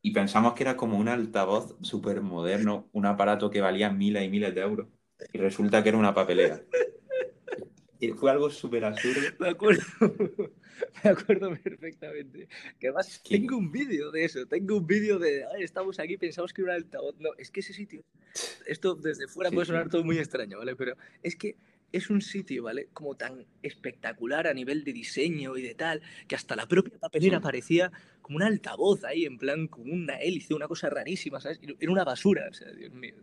[0.02, 4.30] Y pensamos que era como un altavoz súper moderno, un aparato que valía miles y
[4.30, 4.88] miles de euros.
[5.32, 6.62] Y resulta que era una papelera.
[8.02, 9.22] Y fue algo súper absurdo.
[9.40, 9.84] Me acuerdo.
[11.04, 12.48] me acuerdo perfectamente.
[12.80, 16.64] Que además tengo un vídeo de eso, tengo un vídeo de, estamos aquí, pensamos que
[16.64, 17.16] era el altavoz.
[17.20, 18.04] No, es que ese sitio,
[18.66, 20.76] esto desde fuera puede sonar todo muy extraño, ¿vale?
[20.76, 21.58] Pero es que
[21.92, 22.90] es un sitio, ¿vale?
[22.92, 27.40] Como tan espectacular a nivel de diseño y de tal, que hasta la propia papelera
[27.40, 27.92] parecía
[28.24, 31.60] como un altavoz ahí, en plan, como una hélice, una cosa rarísima, ¿sabes?
[31.80, 33.14] Era una basura, o sea, Dios mío.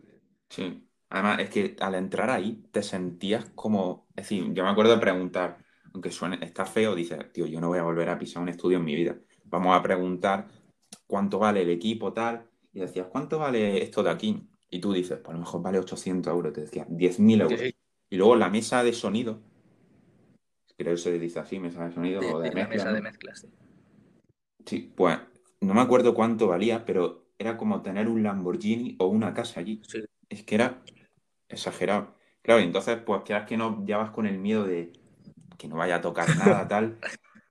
[0.49, 0.88] Sí.
[1.09, 5.01] Además, es que al entrar ahí te sentías como, es decir, yo me acuerdo de
[5.01, 5.57] preguntar,
[5.93, 8.77] aunque suene, está feo, dices, tío, yo no voy a volver a pisar un estudio
[8.77, 9.17] en mi vida.
[9.45, 10.47] Vamos a preguntar
[11.07, 12.47] cuánto vale el equipo, tal.
[12.73, 14.47] Y decías, ¿cuánto vale esto de aquí?
[14.69, 16.53] Y tú dices, pues a lo mejor vale 800 euros.
[16.53, 17.61] Te decía, 10.000 euros.
[18.11, 19.41] Y luego la mesa de sonido,
[20.77, 22.67] creo que se dice así, mesa de sonido o de, mezcla.
[22.67, 23.47] mesa de sí.
[24.65, 25.17] Sí, pues
[25.61, 29.81] no me acuerdo cuánto valía, pero era como tener un Lamborghini o una casa allí.
[30.29, 30.83] Es que era
[31.49, 32.15] exagerado.
[32.41, 34.93] Claro, y entonces, pues que no, ya vas con el miedo de,
[35.57, 36.99] que no vaya a tocar nada, tal.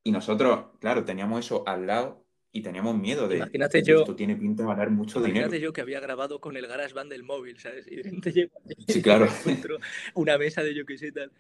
[0.03, 4.35] Y nosotros, claro, teníamos eso al lado y teníamos miedo de imagínate yo, esto tiene
[4.35, 5.47] pinta de valer mucho dinero.
[5.47, 7.87] Imagínate yo que había grabado con el GarageBand del móvil, ¿sabes?
[7.87, 8.53] Y de repente llego
[8.89, 9.29] sí, claro.
[10.15, 11.31] una mesa de yo que sé tal.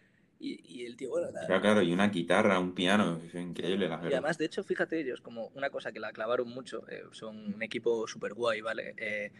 [0.40, 3.96] Y, y, el tío, bueno, Claro, claro, y una guitarra, un piano, es increíble la
[3.96, 4.10] verdad.
[4.10, 7.54] Y además, de hecho, fíjate ellos, como una cosa que la clavaron mucho, eh, son
[7.54, 8.94] un equipo súper guay, ¿vale?
[8.98, 9.32] Eh,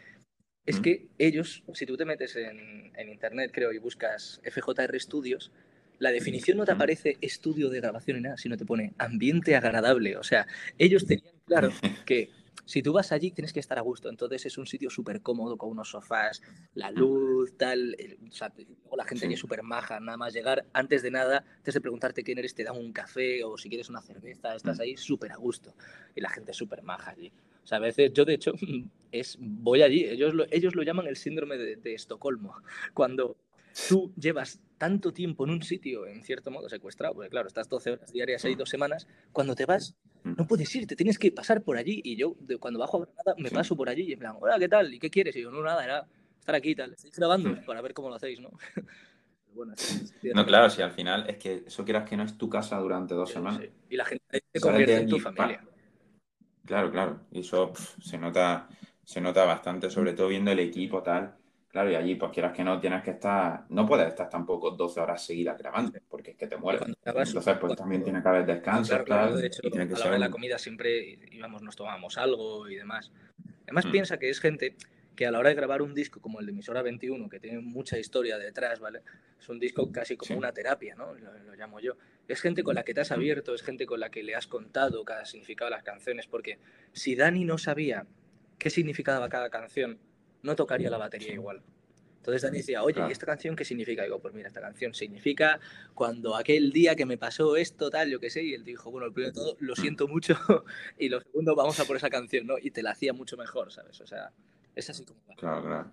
[0.69, 5.51] es que ellos, si tú te metes en, en, internet, creo, y buscas FJR Studios,
[5.99, 10.17] la definición no te aparece estudio de grabación ni nada, sino te pone ambiente agradable.
[10.17, 11.71] O sea, ellos tenían claro
[12.07, 12.31] que
[12.67, 14.11] si tú vas allí tienes que estar a gusto.
[14.11, 16.43] Entonces es un sitio súper cómodo con unos sofás,
[16.75, 17.97] la luz, tal.
[18.29, 18.53] O sea,
[18.95, 19.99] la gente allí es súper maja.
[20.01, 23.43] Nada más llegar, antes de nada, antes de preguntarte quién eres, te dan un café
[23.43, 25.75] o si quieres una cerveza, estás ahí súper a gusto.
[26.15, 27.33] Y la gente es súper maja allí.
[27.69, 28.53] O sea, a veces yo, de hecho,
[29.13, 30.07] es, voy allí.
[30.07, 32.55] Ellos lo, ellos lo llaman el síndrome de, de Estocolmo.
[32.95, 33.37] Cuando
[33.91, 37.91] tú llevas tanto tiempo en un sitio, en cierto modo, secuestrado, porque claro, estás 12
[37.91, 40.33] horas diarias ahí dos semanas, cuando te vas, mm.
[40.39, 42.01] no puedes ir, te tienes que pasar por allí.
[42.03, 44.59] Y yo, de, cuando bajo a Granada, me paso por allí y en plan, hola,
[44.59, 44.95] ¿qué tal?
[44.95, 45.37] ¿Y qué quieres?
[45.37, 46.07] Y yo, no, nada, era
[46.39, 46.95] estar aquí y tal.
[46.95, 47.67] Estáis grabando mm.
[47.67, 48.49] para ver cómo lo hacéis, ¿no?
[49.53, 49.75] bueno,
[50.35, 53.13] no, claro, si al final es que eso quieras que no es tu casa durante
[53.13, 53.61] dos semanas.
[53.91, 55.68] Y la gente se convierte en tu familia.
[56.69, 57.21] Claro, claro.
[57.33, 58.69] Y eso se nota
[59.09, 61.35] se nota bastante, sobre todo viendo el equipo tal.
[61.69, 65.01] Claro, y allí, pues quieras que no, tienes que estar, no puedes estar tampoco 12
[65.01, 66.83] horas seguidas grabando, porque es que te mueres.
[67.07, 69.03] Entonces, pues también tiene que haber descanso.
[69.05, 71.75] Claro, de hecho, y tiene que a la hora de la comida siempre íbamos, nos
[71.75, 73.11] tomábamos algo y demás.
[73.63, 73.91] Además, mm.
[73.91, 74.77] piensa que es gente
[75.19, 77.59] que a la hora de grabar un disco como el de Emisora 21, que tiene
[77.59, 79.03] mucha historia detrás, ¿vale?
[79.37, 81.13] Es un disco casi como una terapia, ¿no?
[81.13, 81.97] Lo, llamo yo.
[82.29, 83.15] Es gente con la que te has mm.
[83.15, 86.61] abierto, es gente con la que le has contado cada significado de las canciones, porque
[86.93, 88.07] si Dani no sabía
[88.61, 89.99] qué significaba cada canción,
[90.45, 91.65] no tocaría la batería igual.
[92.19, 94.03] Entonces Dani decía, oye, ¿y esta canción qué significa?
[94.03, 95.59] Y digo, pues mira, esta canción significa
[95.95, 99.09] cuando aquel día que me pasó esto, tal, yo qué sé, y él dijo, bueno,
[99.09, 99.77] el primero de todo, lo mm.
[99.77, 100.37] siento mucho,
[100.97, 102.55] y lo segundo, vamos a por esa canción, ¿no?
[102.63, 104.01] Y te la hacía mucho mejor, ¿sabes?
[104.01, 104.31] O sea,
[104.79, 105.93] es así como Claro, claro.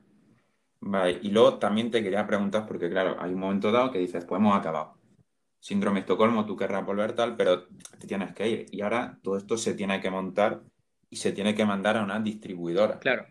[0.81, 4.25] Vale, y luego también te quería preguntar, porque claro, hay un momento dado que dices,
[4.25, 4.97] pues hemos acabado.
[5.59, 7.67] síndrome de Estocolmo, tú querrás volver tal, pero
[7.99, 8.65] te tienes que ir.
[8.71, 10.63] Y ahora todo esto se tiene que montar
[11.09, 12.99] y se tiene que mandar a una distribuidora.
[12.99, 13.27] Claro.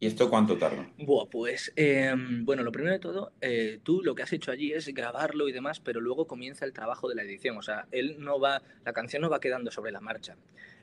[0.00, 0.90] ¿Y esto cuánto tarda?
[0.98, 4.72] Buah, pues, em, bueno, lo primero de todo, eh, tú lo que has hecho allí
[4.72, 7.56] es grabarlo y demás, pero luego comienza el trabajo de la edición.
[7.56, 10.36] O sea, él no va, la canción no va quedando sobre la marcha.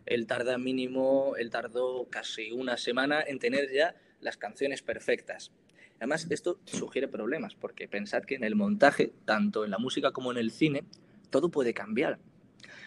[0.05, 5.51] Él tarda mínimo, él tardó casi una semana en tener ya las canciones perfectas.
[5.97, 10.31] Además, esto sugiere problemas, porque pensad que en el montaje, tanto en la música como
[10.31, 10.83] en el cine,
[11.29, 12.17] todo puede cambiar.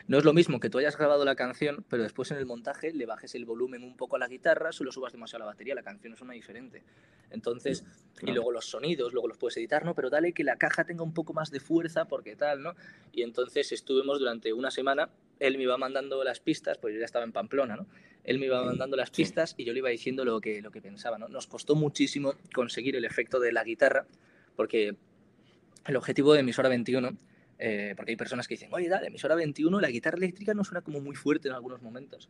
[0.07, 2.93] No es lo mismo que tú hayas grabado la canción, pero después en el montaje
[2.93, 5.75] le bajes el volumen un poco a la guitarra, solo subas demasiado a la batería,
[5.75, 6.83] la canción es una diferente.
[7.31, 7.85] Entonces,
[8.23, 9.95] y luego los sonidos, luego los puedes editar, ¿no?
[9.95, 12.75] Pero dale que la caja tenga un poco más de fuerza, porque tal, ¿no?
[13.13, 15.11] Y entonces estuvimos durante una semana,
[15.41, 17.87] él me iba mandando las pistas, pues yo ya estaba en Pamplona, ¿no?
[18.23, 20.81] Él me iba mandando las pistas y yo le iba diciendo lo que, lo que
[20.81, 21.29] pensaba, ¿no?
[21.29, 24.07] Nos costó muchísimo conseguir el efecto de la guitarra,
[24.57, 24.97] porque
[25.87, 27.17] el objetivo de Emisora 21
[27.59, 30.83] eh, porque hay personas que dicen, oye, dale, emisora 21, la guitarra eléctrica no suena
[30.83, 32.29] como muy fuerte en algunos momentos.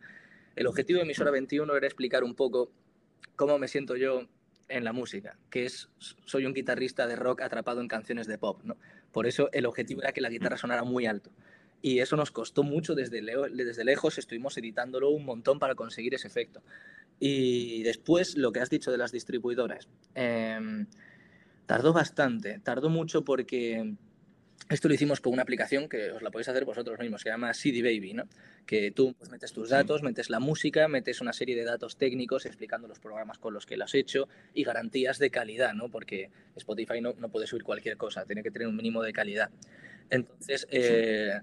[0.57, 2.71] El objetivo de emisora 21 era explicar un poco
[3.37, 4.29] cómo me siento yo
[4.69, 8.63] en la música, que es, soy un guitarrista de rock atrapado en canciones de pop,
[8.65, 8.77] ¿no?
[9.13, 11.31] Por eso el objetivo era que la guitarra sonara muy alto.
[11.83, 16.29] Y eso nos costó mucho desde, desde lejos, estuvimos editándolo un montón para conseguir ese
[16.29, 16.63] efecto.
[17.21, 20.87] Y después, lo que has dicho de las distribuidoras, em,
[21.67, 23.97] tardó bastante, tardó mucho porque
[24.69, 27.53] esto lo hicimos con una aplicación que os la podéis hacer vosotros mismos, se llama
[27.53, 28.29] CD Baby, ¿no?
[28.67, 32.47] Que tú pues, metes tus datos, metes la música, metes una serie de datos técnicos
[32.47, 35.91] explicando los programas con los que lo has hecho y garantías de calidad, ¿no?
[35.91, 39.51] Porque Spotify no, no puede subir cualquier cosa, tiene que tener un mínimo de calidad.
[40.09, 41.41] Entonces, eh,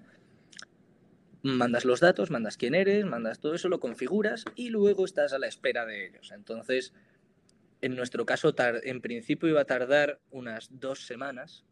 [1.44, 5.40] mandas los datos, mandas quién eres, mandas todo eso, lo configuras y luego estás a
[5.40, 6.32] la espera de ellos.
[6.32, 6.94] Entonces,
[7.82, 8.54] en nuestro caso,
[8.84, 11.66] en principio iba a tardar unas dos semanas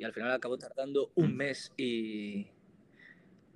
[0.00, 1.36] y al final acabó tardando un mm.
[1.36, 2.48] mes y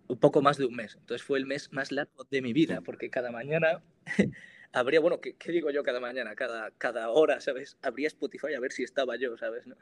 [0.09, 0.97] un poco más de un mes.
[1.01, 3.83] Entonces fue el mes más largo de mi vida, porque cada mañana
[4.73, 6.35] habría, bueno, ¿qué, digo yo cada mañana?
[6.35, 7.79] Cada, cada hora, ¿sabes?
[7.83, 9.67] Habría Spotify a ver si estaba yo, ¿sabes?
[9.67, 9.77] ¿No?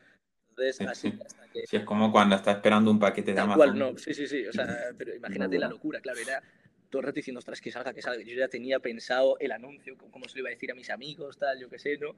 [0.51, 1.66] Entonces, así hasta que...
[1.66, 3.79] Sí, es como cuando estás esperando un paquete de Amazon.
[3.79, 4.66] no, sí, sí, sí, o sea,
[4.98, 6.42] pero imagínate la locura, claro, era
[6.90, 8.22] todo el rato diciendo, ostras, que salga, que salga.
[8.22, 11.38] Yo ya tenía pensado el anuncio, cómo se lo iba a decir a mis amigos,
[11.38, 12.14] tal, yo qué sé, ¿no?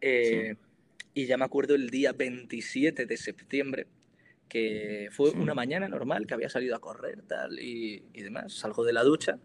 [0.00, 0.56] Eh,
[1.16, 3.86] y ya me acuerdo el día 27 de septiembre,
[4.50, 8.52] que fue una mañana normal, que había salido a correr tal y, y, demás.
[8.52, 9.38] Salgo de la ducha,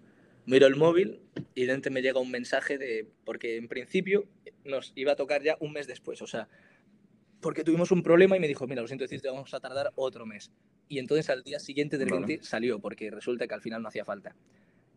[0.46, 1.22] miro el móvil
[1.56, 4.26] y dentro me llega un mensaje de, porque en principio
[4.66, 6.50] nos iba a tocar ya un mes después, o sea,
[7.40, 10.26] porque tuvimos un problema y me dijo, mira, lo siento decirte, vamos a tardar otro
[10.26, 10.52] mes.
[10.90, 14.04] Y entonces al día siguiente de repente salió, porque resulta que al final no hacía
[14.04, 14.36] falta.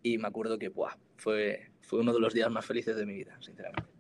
[0.03, 3.15] Y me acuerdo que, buah, fue, fue uno de los días más felices de mi
[3.15, 3.94] vida, sinceramente.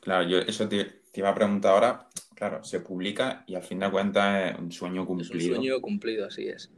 [0.00, 2.08] Claro, yo eso te, iba a preguntar ahora.
[2.34, 5.38] Claro, se publica y al fin de cuentas es un sueño cumplido.
[5.38, 6.70] Es un sueño cumplido, así es.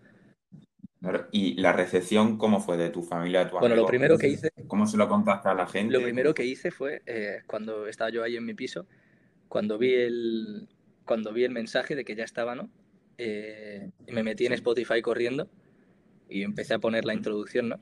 [1.31, 4.51] ¿Y la recepción cómo fue de tu familia, de tu Bueno, lo primero que hice...
[4.67, 5.93] ¿Cómo se lo contaste a la gente?
[5.93, 8.87] Lo primero que hice fue, eh, cuando estaba yo ahí en mi piso,
[9.49, 10.69] cuando vi el,
[11.05, 12.69] cuando vi el mensaje de que ya estaba, ¿no?
[13.19, 15.49] Eh, me metí en Spotify corriendo
[16.29, 17.81] y empecé a poner la introducción, ¿no?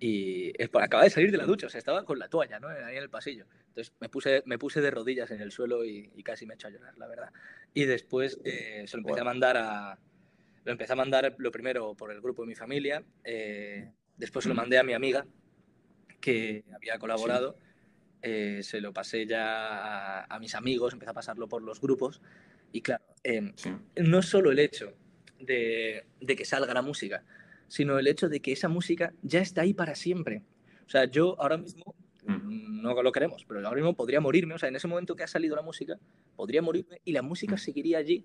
[0.00, 2.68] Y acaba de salir de la ducha, o sea, estaba con la toalla, ¿no?
[2.68, 3.46] Ahí en el pasillo.
[3.76, 6.70] Entonces me puse, me puse de rodillas en el suelo y, casi me echó a
[6.70, 7.30] llorar, la verdad.
[7.74, 9.98] Y después eh, se lo empecé a mandar a...
[10.64, 14.48] Lo empecé a mandar lo primero por el grupo de mi familia, eh, después se
[14.48, 15.26] lo mandé a mi amiga,
[16.20, 17.58] que había colaborado,
[18.22, 22.22] eh, se lo pasé ya a, mis amigos, empecé a pasarlo por los grupos.
[22.72, 23.52] Y claro, em,
[23.96, 24.94] no solo el hecho
[25.38, 27.22] de, de que salga la música,
[27.68, 30.42] sino el hecho de que esa música ya está ahí para siempre.
[30.86, 34.58] O sea, yo ahora mismo Mm, no lo queremos, pero ahora mismo podría morirme, o
[34.58, 35.98] sea, en ese momento que ha salido la música,
[36.34, 37.58] podría morirme y la música mm.
[37.58, 38.24] seguiría allí,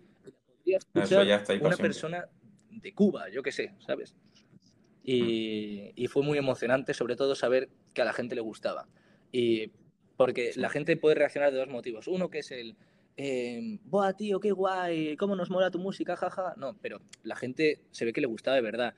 [0.57, 2.27] podría escuchar una persona
[2.69, 4.15] de Cuba, yo qué sé, ¿sabes?
[5.03, 8.87] Y, y, fue muy emocionante, sobre todo saber que a la gente le gustaba.
[9.31, 9.71] Y
[10.15, 12.07] porque la gente puede reaccionar de dos motivos.
[12.07, 12.75] Uno que es el,
[13.17, 15.17] eh, ¡buah, tío, qué guay!
[15.17, 16.15] ¿Cómo nos mola tu música?
[16.15, 16.53] Jaja.
[16.57, 18.93] No, pero la gente se ve que le gustaba de verdad.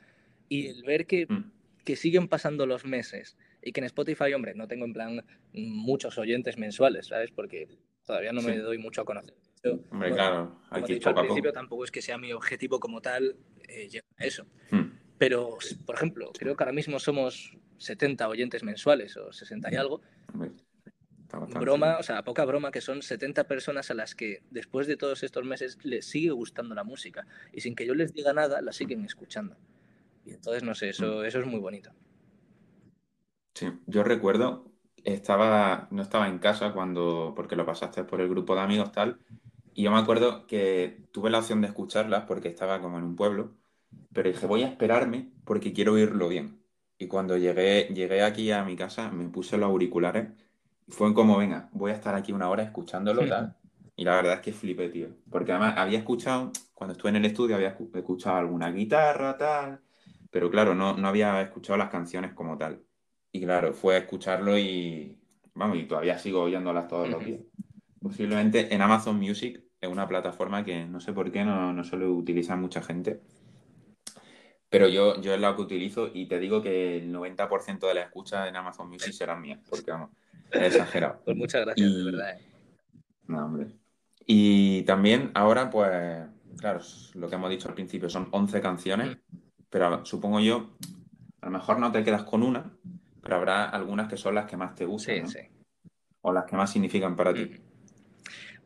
[0.49, 1.51] Y el ver que, mm.
[1.85, 6.17] que siguen pasando los meses y que en Spotify, hombre, no tengo en plan muchos
[6.17, 7.31] oyentes mensuales, ¿sabes?
[7.31, 7.67] Porque
[8.05, 9.35] todavía no me doy mucho a conocer.
[9.89, 13.35] hombre, claro, al principio tampoco es que sea mi objetivo como tal
[13.67, 14.45] eh, llegar a eso.
[14.71, 14.91] Hmm.
[15.17, 20.01] Pero, por ejemplo, creo que ahora mismo somos 70 oyentes mensuales o 60 y algo.
[21.59, 25.23] broma, o sea, poca broma, que son 70 personas a las que después de todos
[25.23, 28.73] estos meses les sigue gustando la música y sin que yo les diga nada, la
[28.73, 29.55] siguen escuchando.
[30.25, 31.25] Y entonces, no sé, eso, hmm.
[31.25, 31.91] eso es muy bonito.
[33.55, 34.71] Sí, yo recuerdo,
[35.03, 39.19] estaba, no estaba en casa cuando, porque lo pasaste por el grupo de amigos tal,
[39.73, 43.15] Y yo me acuerdo que tuve la opción de escucharlas porque estaba como en un
[43.17, 43.55] pueblo,
[44.13, 46.63] pero dije, voy a esperarme porque quiero oírlo bien.
[46.99, 50.29] Y cuando llegué, llegué aquí a mi casa, me puse los auriculares
[50.87, 53.57] y fue como, venga, voy a estar aquí una hora escuchándolo tal.
[53.95, 55.09] Y la verdad es que flipé, tío.
[55.31, 59.81] Porque además había escuchado, cuando estuve en el estudio, había escuchado alguna guitarra, tal.
[60.31, 62.83] Pero claro, no, no había escuchado las canciones como tal.
[63.35, 65.17] Y claro, fue a escucharlo y,
[65.55, 67.41] vamos, y todavía sigo oyéndolas todos los días.
[67.99, 72.05] Posiblemente en Amazon Music es una plataforma que no sé por qué no, no suele
[72.05, 73.21] utilizar mucha gente.
[74.69, 78.05] Pero yo, yo es la que utilizo y te digo que el 90% de las
[78.05, 80.11] escuchas en Amazon Music serán mías, porque vamos,
[80.51, 81.21] es exagerado.
[81.25, 82.37] Pues muchas gracias, de verdad.
[82.37, 82.41] ¿eh?
[83.27, 83.67] No, hombre.
[84.25, 85.89] Y también ahora, pues,
[86.57, 86.81] claro,
[87.15, 89.17] lo que hemos dicho al principio son 11 canciones,
[89.69, 90.77] pero supongo yo,
[91.41, 92.77] a lo mejor no te quedas con una,
[93.23, 95.27] pero habrá algunas que son las que más te gustan.
[95.27, 95.89] Sí, sí.
[96.21, 97.51] O las que más significan para ti.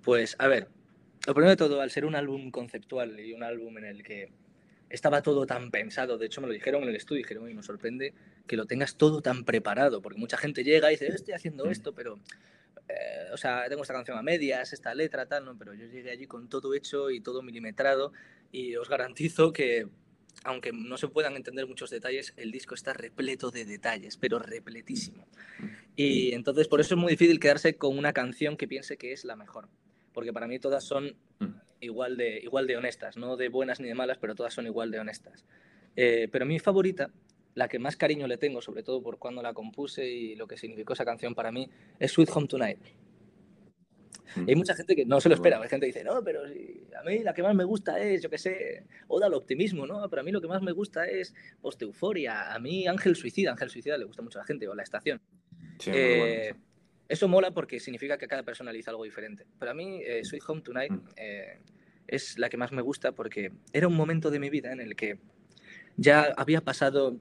[0.04, 0.68] Pues, a ver,
[1.26, 4.32] lo primero de todo, al ser un álbum conceptual y un álbum en el que
[4.90, 7.64] estaba todo tan pensado, de hecho me lo dijeron en el estudio, dijeron, y me
[7.64, 8.14] sorprende
[8.48, 11.94] que lo tengas todo tan preparado, porque mucha gente llega y dice, estoy haciendo esto,
[11.94, 12.20] pero
[12.88, 15.58] eh, o sea, tengo esta canción a medias, esta letra, tal, ¿no?
[15.58, 18.14] Pero yo llegué allí con todo hecho y todo milimetrado
[18.52, 19.88] y os garantizo que,
[20.48, 25.28] aunque no se puedan entender muchos detalles, el disco está repleto de detalles, pero repletísimo.
[25.98, 29.26] Y entonces por eso es muy difícil quedarse con una canción que piense que es
[29.26, 29.68] la mejor,
[30.14, 31.18] porque para mí todas son
[31.82, 34.90] igual de, igual de honestas, no de buenas ni de malas, pero todas son igual
[34.90, 35.44] de honestas.
[35.98, 37.12] Eh, pero mi favorita
[37.54, 40.58] la que más cariño le tengo, sobre todo por cuando la compuse y lo que
[40.58, 42.80] significó esa canción para mí, es Sweet Home Tonight.
[44.36, 47.04] Hay mucha gente que no se lo espera, hay gente que dice, no, pero a
[47.04, 50.10] mí la que más me gusta es, yo qué sé, Oda al optimismo, ¿no?
[50.10, 53.70] Pero a mí lo que más me gusta es Post-Euforia, a mí Ángel Suicida, Ángel
[53.70, 55.22] Suicida le gusta mucho a la gente, o La Estación.
[55.86, 56.54] Eh,
[57.08, 59.46] eso mola porque significa que cada persona le hizo algo diferente.
[59.60, 61.60] Pero a mí eh, Sweet Home Tonight eh,
[62.08, 64.96] es la que más me gusta porque era un momento de mi vida en el
[64.96, 65.20] que
[65.96, 67.18] ya había pasado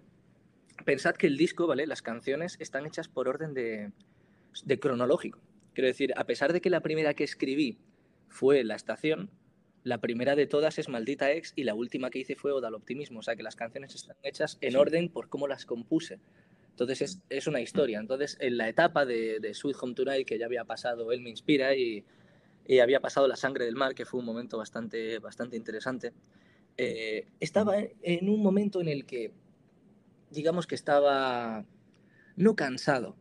[0.84, 1.86] pensad que el disco, ¿vale?
[1.86, 3.92] Las canciones están hechas por orden de,
[4.80, 5.40] cronológico.
[5.76, 7.76] Quiero decir, a pesar de que la primera que escribí
[8.28, 9.28] fue La Estación,
[9.84, 12.74] la primera de todas es Maldita Ex y la última que hice fue Oda al
[12.76, 13.18] Optimismo.
[13.18, 16.18] O sea que las canciones están hechas en orden por cómo las compuse.
[16.70, 17.98] Entonces es, una historia.
[17.98, 21.76] Entonces en la etapa de, Sweet Home Tonight, que ya había pasado Él me inspira
[21.76, 22.06] y,
[22.80, 26.14] había pasado La Sangre del Mar, que fue un momento bastante, bastante interesante,
[26.78, 29.30] eh, estaba en un momento en el que
[30.30, 31.66] digamos que estaba
[32.34, 33.14] no cansado,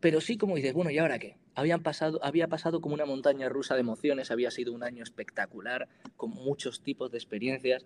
[0.00, 1.39] pero sí como dices, bueno, ¿y ahora qué?
[1.60, 5.88] Habían pasado, había pasado como una montaña rusa de emociones, había sido un año espectacular,
[6.16, 7.84] con muchos tipos de experiencias,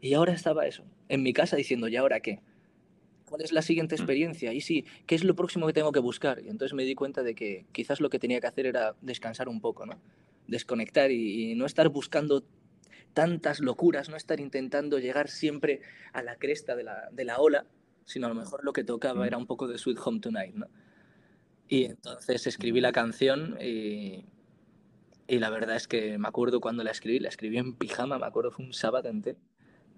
[0.00, 2.38] y ahora estaba eso, en mi casa diciendo, ¿y ahora qué?
[3.28, 3.98] ¿Cuál es la siguiente mm.
[3.98, 4.52] experiencia?
[4.52, 6.38] Y sí, ¿qué es lo próximo que tengo que buscar?
[6.44, 9.48] Y entonces me di cuenta de que quizás lo que tenía que hacer era descansar
[9.48, 10.00] un poco, ¿no?
[10.46, 12.44] Desconectar y, y no estar buscando
[13.14, 15.80] tantas locuras, no estar intentando llegar siempre
[16.12, 17.66] a la cresta de la, de la ola,
[18.04, 20.68] sino a lo mejor lo que tocaba era un poco de Sweet Home Tonight, ¿no?
[21.68, 24.24] Y entonces escribí la canción y,
[25.26, 28.26] y la verdad es que me acuerdo cuando la escribí, la escribí en pijama, me
[28.26, 29.38] acuerdo, fue un sábado entero.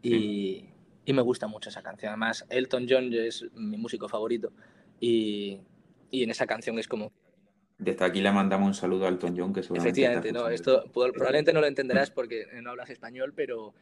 [0.03, 0.71] Y,
[1.05, 2.11] y me gusta mucho esa canción.
[2.11, 4.53] Además, Elton John es mi músico favorito
[4.99, 5.61] y,
[6.11, 7.13] y en esa canción es como...
[7.79, 10.03] Desde aquí le mandamos un saludo a Elton John, que seguramente...
[10.03, 13.73] Efectivamente, no, esto probablemente no lo entenderás porque no hablas español, pero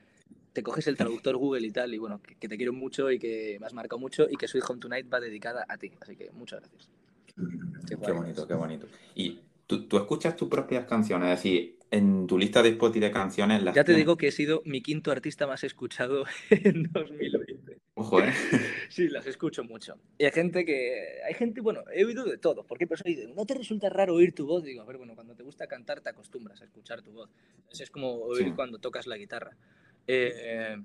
[0.53, 3.59] te coges el traductor Google y tal, y bueno, que, te quiero mucho y que
[3.61, 5.93] me has marcado mucho y que Sweet Home Tonight va dedicada a ti.
[6.01, 6.89] Así que muchas gracias.
[7.87, 8.87] Qué, bonito, qué bonito.
[9.15, 13.63] Y tú, escuchas tus propias canciones, es decir, en tu lista de Spotify de canciones...
[13.63, 17.79] Las ya te digo que he sido mi quinto artista más escuchado en 2020.
[17.95, 18.33] Ojo, ¿eh?
[18.91, 19.97] Sí, las escucho mucho.
[20.19, 21.21] Y hay gente que...
[21.27, 22.65] Hay gente, bueno, he oído de todo.
[22.67, 24.65] Porque dicen, ¿no te resulta raro oír tu voz?
[24.65, 27.31] Digo, a ver, bueno, cuando te gusta cantar te acostumbras a escuchar tu voz.
[27.71, 29.57] es como oír cuando tocas la guitarra.
[30.07, 30.77] Eh,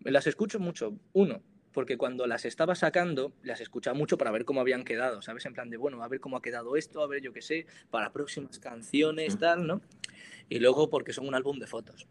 [0.00, 0.98] las escucho mucho.
[1.12, 1.42] Uno,
[1.74, 5.44] porque cuando las estaba sacando, las escuchaba mucho para ver cómo habían quedado, ¿sabes?
[5.44, 7.66] En plan de, bueno, a ver cómo ha quedado esto, a ver, yo qué sé,
[7.90, 9.82] para próximas canciones, tal, ¿no?
[10.48, 12.06] Y luego porque son un álbum de fotos.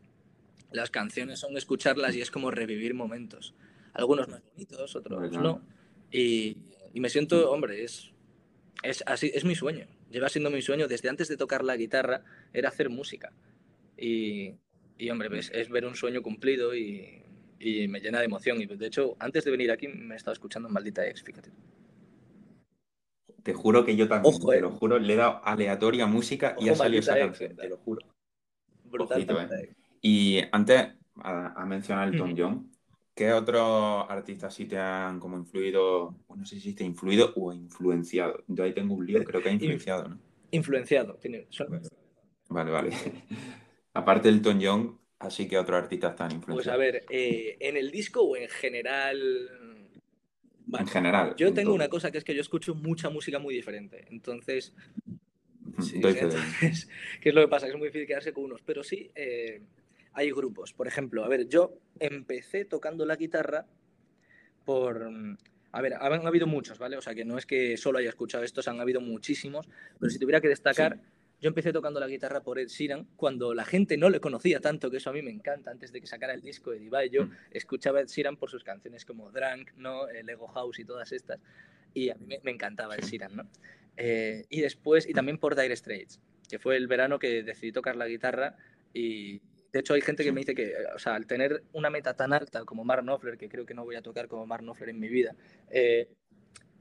[0.71, 3.56] Las canciones son escucharlas y es como revivir momentos.
[3.93, 5.62] Algunos más bonitos, otros no.
[6.12, 6.58] Y,
[6.94, 8.12] y, me siento, hombre, es,
[8.83, 9.88] es, así, es mi sueño.
[10.12, 13.31] Lleva siendo mi sueño desde antes de tocar la guitarra, era hacer música.
[13.98, 14.56] Y,
[14.98, 17.23] y hombre, es, es ver un sueño cumplido y,
[17.60, 18.62] y, me llena de emoción.
[18.62, 21.51] Y de hecho, antes de venir aquí me he estado escuchando Maldita Ex, fíjate.
[23.43, 24.71] Te juro que yo también, te lo eh.
[24.71, 28.06] juro, le he dado aleatoria música y ha salido esa canción, te lo juro.
[28.85, 29.27] Brutal.
[29.51, 29.75] Eh.
[30.01, 32.71] Y antes, a, mencionar el Tom John,
[33.13, 37.51] ¿qué otros artistas sí te han como influido, no sé si te ha influido o
[37.51, 38.43] influenciado?
[38.47, 40.19] Yo ahí tengo un lío, creo que ha influenciado, ¿no?
[40.51, 41.47] Influenciado, tiene...
[42.49, 42.91] Vale, vale.
[43.93, 46.65] aparte del Elton John, así que otros artistas tan influenciados.
[46.65, 49.50] Pues a ver, eh, ¿en el disco o en general?
[50.80, 51.36] en general.
[51.38, 54.06] Yo tengo una cosa que es que yo escucho mucha música muy diferente.
[54.10, 54.74] Entonces,
[55.82, 56.02] Sí,
[57.21, 57.67] ¿Qué es lo que pasa?
[57.67, 59.62] Es muy difícil quedarse con unos, pero sí eh,
[60.13, 60.74] hay grupos.
[60.74, 63.65] Por ejemplo, a ver, yo empecé tocando la guitarra
[64.65, 65.10] por...
[65.71, 66.98] A ver, han habido muchos, ¿vale?
[66.98, 69.67] O sea, que no es que solo haya escuchado estos, han habido muchísimos,
[70.00, 71.00] pero si tuviera que destacar,
[71.44, 74.89] yo empecé tocando la guitarra por Ed Sheeran cuando la gente no le conocía tanto,
[74.89, 77.25] que eso a mí me encanta, antes de que sacara el disco de Divide, yo
[77.25, 77.31] mm.
[77.52, 80.08] escuchaba Ed Sheeran por sus canciones como Drunk, ¿no?
[80.08, 81.41] El Ego House y todas estas,
[81.94, 83.50] y a mí me, me encantaba Ed Sheeran, ¿no?
[83.98, 87.98] Eh, y después, y también por Dire Straits, que fue el verano que decidí tocar
[87.98, 88.56] la guitarra
[88.94, 89.41] y
[89.73, 92.31] de hecho hay gente que me dice que, o sea, al tener una meta tan
[92.31, 95.00] alta como Mark Knopfler, que creo que no voy a tocar como Mark Knopfler en
[95.00, 95.35] mi vida,
[95.69, 96.08] eh,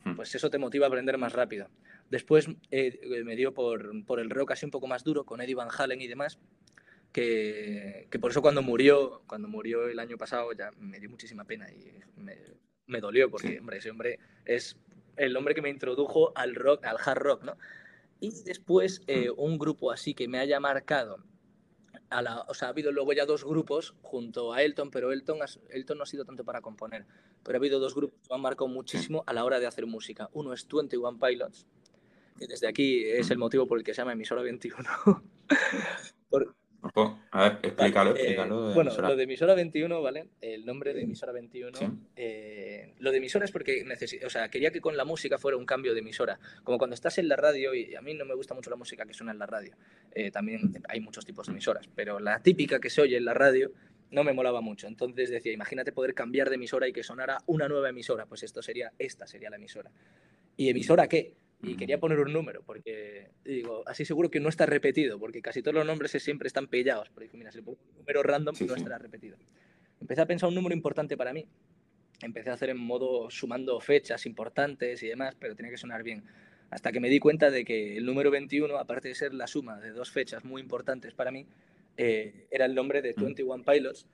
[0.04, 0.14] hmm.
[0.14, 1.68] pues eso te motiva a aprender más rápido.
[2.12, 5.54] Después eh, me dio por, por, el rock así un poco más duro, con Eddie
[5.54, 6.38] Van Halen y demás,
[7.10, 11.46] que, que, por eso cuando murió, cuando murió el año pasado ya me dio muchísima
[11.46, 12.36] pena y me,
[12.86, 14.76] me dolió, porque, hombre, ese hombre es
[15.16, 17.56] el hombre que me introdujo al rock, al hard rock, ¿no?
[18.20, 21.16] Y después eh, un grupo así que me haya marcado,
[22.10, 25.38] a la, o sea, ha habido luego ya dos grupos junto a Elton, pero Elton,
[25.70, 27.06] Elton no ha sido tanto para componer,
[27.42, 29.86] pero ha habido dos grupos que me han marcado muchísimo a la hora de hacer
[29.86, 30.28] música.
[30.34, 31.66] Uno es 21 Pilots,
[32.38, 34.88] que desde aquí es el motivo por el que se llama Emisora 21.
[36.28, 36.54] por,
[37.30, 38.74] a ver, explícalo, eh, explícalo.
[38.74, 40.28] bueno, lo de emisora 21, ¿vale?
[40.40, 41.78] El nombre de emisora 21.
[42.16, 43.84] Eh, lo de emisora es porque
[44.24, 46.40] o sea, quería que con la música fuera un cambio de emisora.
[46.64, 49.06] Como cuando estás en la radio, y a mí no me gusta mucho la música
[49.06, 49.76] que suena en la radio.
[50.12, 53.34] Eh, también hay muchos tipos de emisoras, pero la típica que se oye en la
[53.34, 53.70] radio
[54.10, 54.88] no me molaba mucho.
[54.88, 58.26] Entonces decía, imagínate poder cambiar de emisora y que sonara una nueva emisora.
[58.26, 59.90] Pues esto sería, esta sería la emisora.
[60.56, 61.32] ¿Y emisora qué?
[61.62, 65.62] Y quería poner un número, porque digo, así seguro que no está repetido, porque casi
[65.62, 67.08] todos los nombres siempre están pellados.
[67.10, 69.36] Porque mira, si le pongo un número random, no estará repetido.
[70.00, 71.46] Empecé a pensar un número importante para mí.
[72.20, 76.24] Empecé a hacer en modo sumando fechas importantes y demás, pero tenía que sonar bien.
[76.70, 79.78] Hasta que me di cuenta de que el número 21, aparte de ser la suma
[79.78, 81.46] de dos fechas muy importantes para mí,
[81.96, 84.06] eh, era el nombre de 21 Pilots,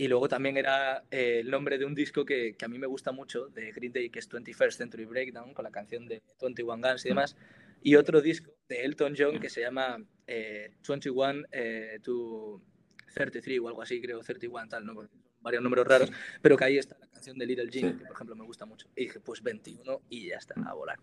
[0.00, 2.86] y luego también era eh, el nombre de un disco que, que, a mí me
[2.86, 6.88] gusta mucho, de Green Day, que es 21st Century Breakdown, con la canción de 21
[6.88, 7.36] Guns y demás.
[7.82, 12.62] Y otro disco de Elton John que se llama eh, 21 eh, to
[13.12, 15.06] 33 o algo así, creo, 31 tal, ¿no?
[15.42, 18.34] varios números raros, pero que ahí está la canción de Little Jim, que por ejemplo
[18.34, 18.88] me gusta mucho.
[18.96, 20.98] Y dije, pues 21 y ya está, a volar.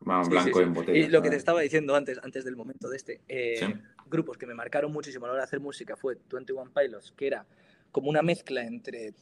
[0.00, 0.98] Blanco en botella.
[0.98, 4.46] Y lo que te estaba diciendo antes, antes del momento de este, eh, grupos que
[4.46, 7.46] me marcaron muchísimo a la hora de hacer música fue 21 Pilots, que era
[7.92, 9.14] como una mezcla entre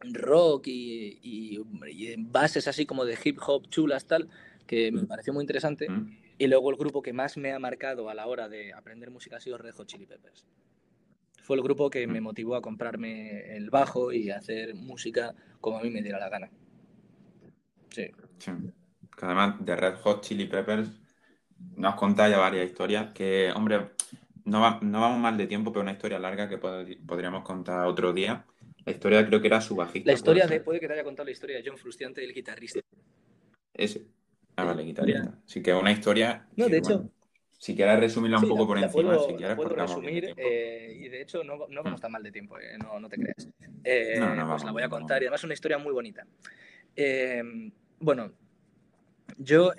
[0.00, 1.58] rock y,
[2.18, 4.28] bases así como de hip hop chulas tal,
[4.66, 5.06] que me mm.
[5.06, 5.88] pareció muy interesante.
[5.88, 6.18] Mm.
[6.38, 9.36] Y luego el grupo que más me ha marcado a la hora de aprender música
[9.36, 10.46] ha sido Red Hot Chili Peppers.
[11.42, 12.24] Fue el grupo que me mm.
[12.24, 16.28] motivó a comprarme el bajo y a hacer música como a mí me diera la
[16.28, 16.50] gana.
[17.90, 18.10] Sí.
[19.20, 20.90] Además de Red Hot Chili Peppers
[21.76, 23.90] nos contáis ya varias historias que, hombre,
[24.48, 28.44] no, vamos mal de tiempo, pero una historia larga que podríamos contar otro día.
[28.84, 30.10] La historia creo que era su bajista.
[30.10, 32.80] La historia de, puede que te haya contado la historia de John Frustiante, el guitarrista.
[33.74, 34.06] Ese.
[34.56, 35.38] Ah, vale, guitarrista.
[35.44, 36.46] Así que una historia.
[36.56, 37.10] No, de hecho.
[37.58, 39.56] si quieres resumirla un poco por encima, puedo, si quieres.
[39.56, 42.02] Puedo resumir, eh, y de hecho no, no vamos mm.
[42.02, 43.48] tan mal de tiempo, eh, no, no, te creas.
[43.84, 46.26] Eh, no, no, pues la voy a contar, y además es una historia muy bonita.
[48.00, 48.32] bueno,
[49.36, 49.72] yo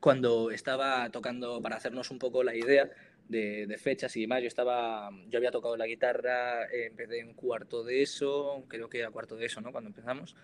[0.00, 2.90] cuando estaba tocando, para hacernos un poco la idea
[3.28, 8.02] de, fechas y demás, yo estaba, yo había tocado la guitarra, empecé en cuarto de
[8.02, 9.72] eso, creo que era cuarto de eso, ¿no?
[9.72, 10.34] Cuando empezamos.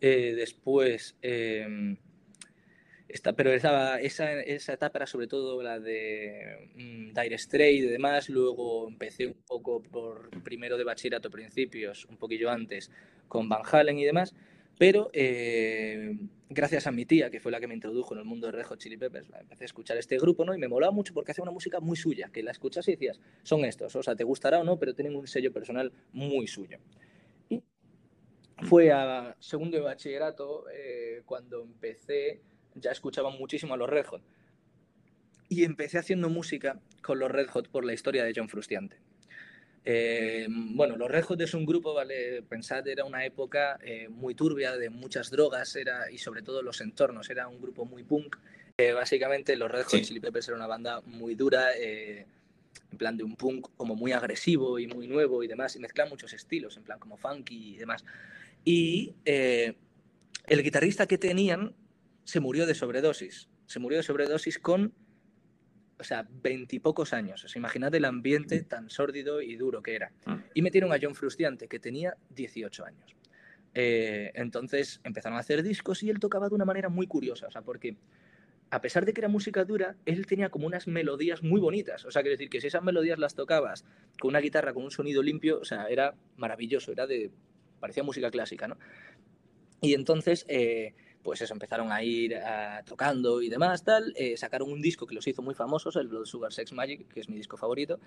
[0.00, 1.96] Eh, después, eh,
[3.12, 7.88] esta, pero esa, esa, esa, etapa era sobre todo la de mm, Dire Straits y
[7.88, 8.28] demás.
[8.28, 12.90] Luego empecé un poco por primero de bachillerato, principios, un poquillo antes,
[13.26, 14.32] con Van Halen y demás.
[14.80, 16.16] Pero eh,
[16.48, 18.64] gracias a mi tía, que fue la que me introdujo en el mundo de Red
[18.64, 20.54] Hot Chili Peppers, empecé a escuchar este grupo, ¿no?
[20.54, 23.20] Y me molaba mucho porque hacía una música muy suya, que la escuchas y decías,
[23.42, 26.78] son estos, o sea, te gustará o no, pero tienen un sello personal muy suyo.
[27.50, 27.62] Y
[28.62, 32.40] fue a segundo de bachillerato eh, cuando empecé,
[32.74, 34.22] ya escuchaba muchísimo a los Red Hot.
[35.50, 38.96] Y empecé haciendo música con los Red Hot por la historia de John Frustiante.
[39.84, 42.42] Eh, bueno, los Red Hot es un grupo, ¿vale?
[42.42, 46.80] Pensad, era una época eh, muy turbia, de muchas drogas era, y sobre todo los
[46.80, 47.30] entornos.
[47.30, 48.36] Era un grupo muy punk.
[48.76, 52.26] Eh, básicamente, los Red Hot Chili Peppers era una banda muy dura, en
[52.98, 56.32] plan de un punk como muy agresivo y muy nuevo y demás, y mezclan muchos
[56.32, 58.04] estilos, en plan como funky y demás.
[58.64, 61.74] Y el guitarrista que tenían
[62.24, 63.48] se murió de sobredosis.
[63.66, 64.92] Se murió de sobredosis con
[66.00, 67.44] o sea, veintipocos años.
[67.44, 70.12] O sea, imaginad el ambiente tan sórdido y duro que era.
[70.26, 70.34] Mm.
[70.54, 73.14] Y metieron a John Frustiante, que tenía 18 años.
[73.74, 77.50] Eh, entonces empezaron a hacer discos y él tocaba de una manera muy curiosa, o
[77.52, 77.96] sea, porque
[78.70, 82.04] a pesar de que era música dura, él tenía como unas melodías muy bonitas.
[82.04, 83.84] O sea, quiero decir que si esas melodías las tocabas
[84.20, 87.30] con una guitarra con un sonido limpio, o sea, era maravilloso, era de.
[87.80, 88.78] parecía música clásica, ¿no?
[89.80, 94.12] Y entonces, eh, pues eso, empezaron a ir a- tocando y demás, tal.
[94.16, 97.20] eh, sacaron un disco que los hizo muy famosos, el Blood Sugar Sex Magic, que
[97.20, 98.00] es mi disco favorito.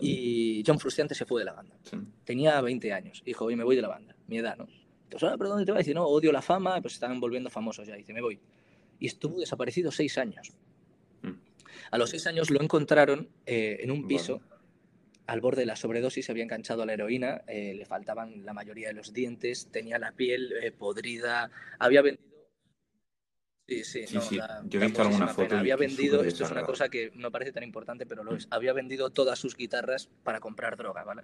[0.00, 1.76] Y John Frusciante se fue de la banda.
[1.82, 1.96] Sí.
[2.24, 3.22] Tenía 20 años.
[3.24, 4.68] Dijo, oye, me voy de la banda, mi edad, ¿no?
[5.04, 5.78] Entonces, ah, ¿pero dónde te vas?
[5.78, 7.94] Dice, no, odio la fama, pues estaban volviendo famosos ya.
[7.96, 8.38] Dice, me voy.
[9.00, 10.52] Y estuvo desaparecido seis años.
[11.22, 11.32] Mm.
[11.90, 14.40] A los seis años lo encontraron eh, en un piso
[15.26, 18.54] al borde de la sobredosis, se había enganchado a la heroína, eh, le faltaban la
[18.54, 22.27] mayoría de los dientes, tenía la piel eh, podrida, había vendido...
[23.68, 24.38] Sí, sí, Sí, no, sí.
[24.38, 27.52] da- Yo he visto alguna foto Había vendido, esto es una cosa que no parece
[27.52, 31.22] tan importante, pero lo es, había vendido todas sus guitarras para comprar droga, ¿vale?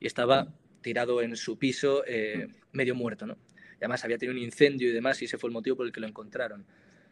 [0.00, 0.48] Y estaba
[0.82, 3.34] tirado en su piso, eh, medio muerto, ¿no?
[3.74, 5.92] Y además había tenido un incendio y demás, y ese fue el motivo por el
[5.92, 6.66] que lo encontraron.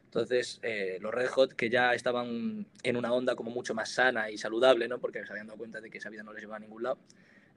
[0.06, 4.30] Entonces, eh, los Red Hot, que ya estaban en una onda como mucho más sana
[4.30, 4.98] y saludable, ¿no?
[4.98, 6.98] Porque se habían dado cuenta de que esa vida no les llevaba a ningún lado,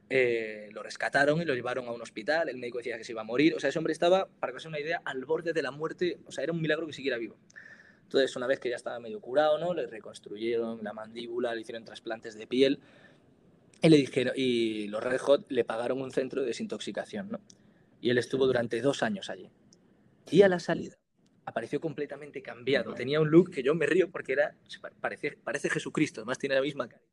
[0.10, 2.50] eh, lo rescataron y lo llevaron a un hospital.
[2.50, 3.56] El médico decía que se iba a morir.
[3.56, 6.20] O sea, ese hombre estaba, para que os una idea, al borde de la muerte.
[6.26, 7.38] O sea, era un milagro que siguiera vivo.
[8.04, 9.74] Entonces, una vez que ya estaba medio curado, ¿no?
[9.74, 12.80] Le reconstruyeron la mandíbula, le hicieron trasplantes de piel.
[13.82, 17.42] Y, le dijeron, y los Red Hot le pagaron un centro de desintoxicación, ¿no?
[18.02, 19.50] Y él estuvo durante dos años allí.
[20.30, 20.98] Y a la salida
[21.48, 22.94] apareció completamente cambiado.
[22.96, 26.40] Tenía un look que yo me río porque era, se pa- parece, parece Jesucristo, además
[26.40, 27.04] tiene la misma cara.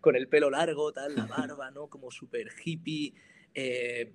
[0.00, 1.88] Con el pelo largo, tal, la barba, ¿no?
[1.88, 3.14] Como súper hippie,
[3.54, 4.12] eh,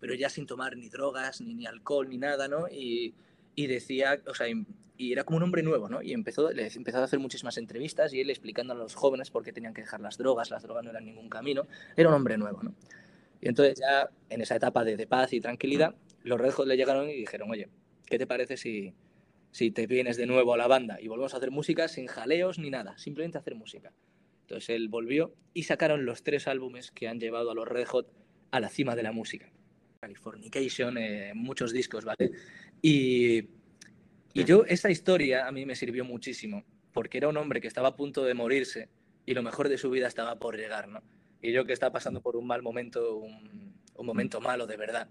[0.00, 2.68] pero ya sin tomar ni drogas, ni, ni alcohol, ni nada, ¿no?
[2.68, 3.14] Y,
[3.54, 6.02] y decía, o sea, y, era como un hombre nuevo, ¿no?
[6.02, 9.42] Y empezó, le empezó a hacer muchísimas entrevistas y él explicando a los jóvenes por
[9.42, 11.66] qué tenían que dejar las drogas, las drogas no eran ningún camino,
[11.96, 12.74] era un hombre nuevo, ¿no?
[13.40, 16.76] Y entonces ya en esa etapa de, de paz y tranquilidad, los Red Hot le
[16.76, 17.68] llegaron y dijeron, oye,
[18.06, 18.94] ¿qué te parece si,
[19.50, 22.58] si te vienes de nuevo a la banda y volvemos a hacer música sin jaleos
[22.58, 23.92] ni nada, simplemente hacer música?
[24.46, 28.12] Entonces él volvió y sacaron los tres álbumes que han llevado a los Red Hot
[28.52, 29.50] a la cima de la música.
[30.00, 32.30] Californication, eh, muchos discos, ¿vale?
[32.80, 33.48] Y,
[34.34, 37.96] yo, esa historia a mí me sirvió muchísimo, porque era un hombre que estaba a
[37.96, 38.88] punto de morirse
[39.24, 41.02] y lo mejor de su vida estaba por llegar, ¿no?
[41.42, 45.08] Y yo que estaba pasando por un mal momento, un, un momento malo de verdad,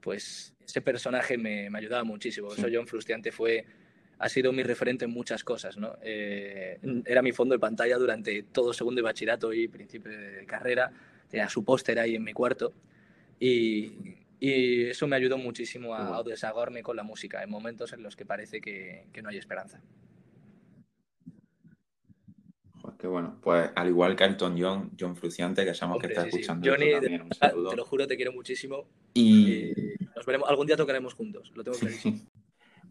[0.00, 2.52] pues ese personaje me, me ayudaba muchísimo.
[2.52, 3.64] Eso John Frustiante fue,
[4.18, 5.96] ha sido mi referente en muchas cosas, ¿no?
[6.02, 10.90] Eh, era mi fondo de pantalla durante todo segundo de bachillerato y principio de carrera.
[11.28, 12.72] Tenía su póster ahí en mi cuarto
[13.40, 13.92] y,
[14.40, 18.14] y eso me ayudó muchísimo a, a desahogarme con la música en momentos en los
[18.16, 19.80] que parece que, que no hay esperanza.
[22.80, 23.38] Pues qué bueno.
[23.42, 26.36] Pues al igual que Elton John, John Fruciante, que sabemos que Hombre, está sí, sí.
[26.36, 27.70] escuchando Johnny, esto de también, un saludo.
[27.70, 28.86] te lo juro, te quiero muchísimo.
[29.14, 32.20] Y y nos veremos, algún día tocaremos juntos, lo tengo clarísimo.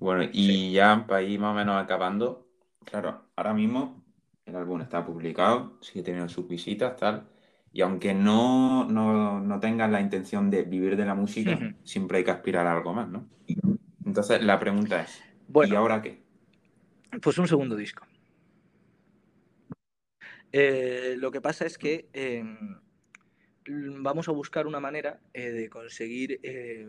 [0.04, 2.50] Bueno, y ya para ir más o menos acabando,
[2.86, 4.04] claro, ahora mismo
[4.46, 7.28] el álbum está publicado, sigue teniendo sus visitas, tal.
[7.72, 12.24] Y aunque no, no, no tengas la intención de vivir de la música, siempre hay
[12.24, 13.30] que aspirar a algo más, ¿no?
[14.06, 15.24] Entonces la pregunta es,
[15.62, 16.24] ¿y Bueno, ahora qué?
[17.22, 18.06] pues un segundo disco.
[20.52, 22.44] Eh, lo que pasa es que eh,
[23.68, 26.86] vamos a buscar una manera eh, de conseguir, eh,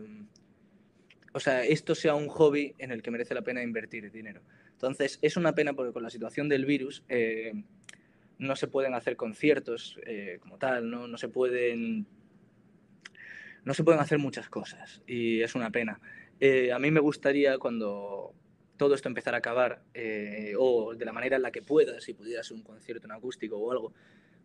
[1.35, 4.41] o sea, esto sea un hobby en el que merece la pena invertir dinero.
[4.71, 7.51] Entonces, es una pena porque con la situación del virus eh,
[8.37, 11.09] no se pueden hacer conciertos eh, como tal, ¿no?
[11.09, 12.07] no se pueden
[13.65, 15.99] no se pueden hacer muchas cosas y es una pena.
[16.39, 18.33] Eh, a mí me gustaría cuando
[18.77, 19.81] todo esto empezara a acabar,
[20.57, 23.57] o de la manera en la que pueda, si pudiera ser un concierto en acústico
[23.57, 23.93] o algo,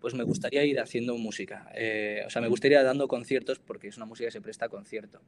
[0.00, 1.70] pues me gustaría ir haciendo música.
[1.74, 4.68] Eh, o sea, me gustaría dando conciertos porque es una música que se presta a
[4.68, 5.20] concierto.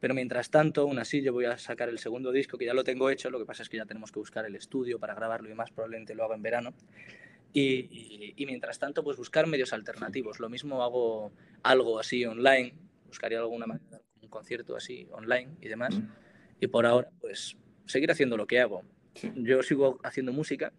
[0.00, 2.82] Pero mientras tanto, aún así, yo voy a sacar el segundo disco, que ya lo
[2.84, 5.48] tengo hecho, lo que pasa es que ya tenemos que buscar el estudio para grabarlo
[5.50, 6.74] y más probablemente lo haga en verano.
[7.52, 10.40] Y, y- y mientras tanto, pues buscar medios alternativos.
[10.40, 12.74] Lo mismo hago algo así online,
[13.06, 15.98] buscaría alguna manera, un concierto así online y demás.
[15.98, 16.08] ¿Mm?
[16.60, 17.56] Y por ahora, pues
[17.86, 18.82] seguir haciendo lo que hago.
[19.34, 20.72] Yo sigo haciendo música.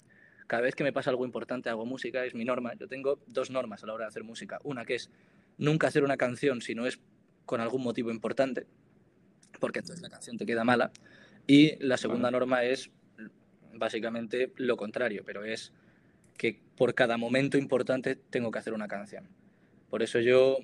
[0.53, 2.75] Cada vez que me pasa algo importante hago música, es mi norma.
[2.75, 4.59] Yo tengo dos normas a la hora de hacer música.
[4.63, 5.09] Una que es
[5.57, 6.99] nunca hacer una canción si no es
[7.47, 8.67] con algún motivo importante,
[9.59, 10.91] porque entonces la canción te queda mala.
[11.47, 12.37] Y la segunda Vale.
[12.37, 12.91] norma es
[13.73, 15.73] básicamente lo contrario, pero es
[16.37, 19.29] que por cada momento importante tengo que hacer una canción.
[19.89, 20.59] Por eso yo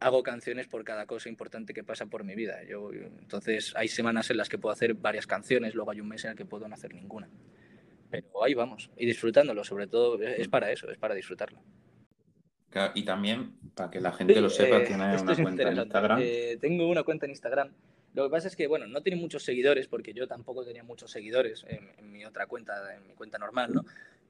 [0.00, 2.64] hago canciones por cada cosa importante que pasa por mi vida.
[2.64, 6.24] Yo, entonces hay semanas en las que puedo hacer varias canciones, luego hay un mes
[6.24, 7.28] en el que puedo no hacer ninguna.
[8.10, 11.60] Pero ahí vamos, y disfrutándolo, sobre todo, es para eso, es para disfrutarlo.
[12.94, 15.78] y también, para que la gente lo sepa, eh, tiene una cuenta en.
[15.78, 16.18] Instagram.
[16.22, 17.72] Eh, tengo una cuenta en Instagram.
[18.14, 21.12] Lo que pasa es que, bueno, no tiene muchos seguidores, porque yo tampoco tenía muchos
[21.12, 23.84] seguidores en, en mi otra cuenta, en mi cuenta normal, ¿no?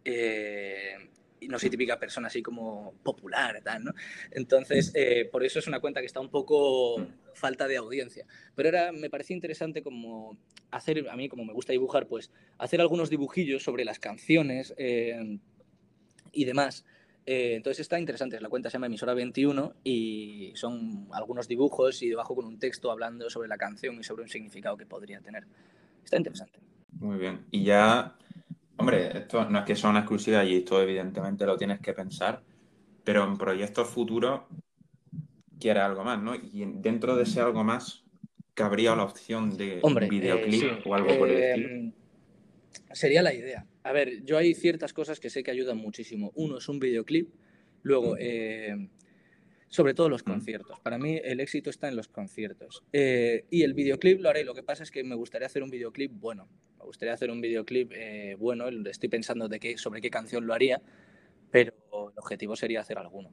[0.04, 0.96] Eh,
[1.40, 3.92] y no soy típica persona así como popular, tal, ¿no?
[4.30, 8.26] Entonces, eh, por eso es una cuenta que está un poco falta de audiencia.
[8.54, 10.36] Pero ahora me parecía interesante como
[10.70, 15.38] hacer, a mí como me gusta dibujar, pues hacer algunos dibujillos sobre las canciones eh,
[16.32, 16.84] y demás.
[17.26, 22.08] Eh, entonces está interesante, la cuenta se llama Emisora 21 y son algunos dibujos y
[22.08, 25.46] debajo con un texto hablando sobre la canción y sobre un significado que podría tener.
[26.02, 26.58] Está interesante.
[26.92, 27.46] Muy bien.
[27.50, 28.16] Y ya
[28.80, 32.42] Hombre, esto no es que sea una exclusiva y esto evidentemente lo tienes que pensar,
[33.04, 34.40] pero en proyectos futuros
[35.58, 36.34] quieres algo más, ¿no?
[36.34, 38.04] Y dentro de ese algo más,
[38.54, 40.88] cabría la opción de Hombre, un videoclip eh, sí.
[40.88, 41.92] o algo por el Eh, estilo.
[42.92, 43.66] Sería la idea.
[43.82, 46.32] A ver, yo hay ciertas cosas que sé que ayudan muchísimo.
[46.34, 47.30] Uno es un videoclip,
[47.82, 48.88] luego, eh,
[49.70, 50.30] sobre todo los Mm.
[50.32, 50.78] conciertos.
[50.80, 52.82] Para mí el éxito está en los conciertos.
[52.92, 54.44] Eh, y el videoclip lo haré.
[54.44, 56.48] Lo que pasa es que me gustaría hacer un videoclip bueno.
[56.78, 58.68] Me gustaría hacer un videoclip eh, bueno.
[58.68, 60.82] Estoy pensando de qué, sobre qué canción lo haría,
[61.50, 61.72] pero
[62.10, 63.32] el objetivo sería hacer alguno.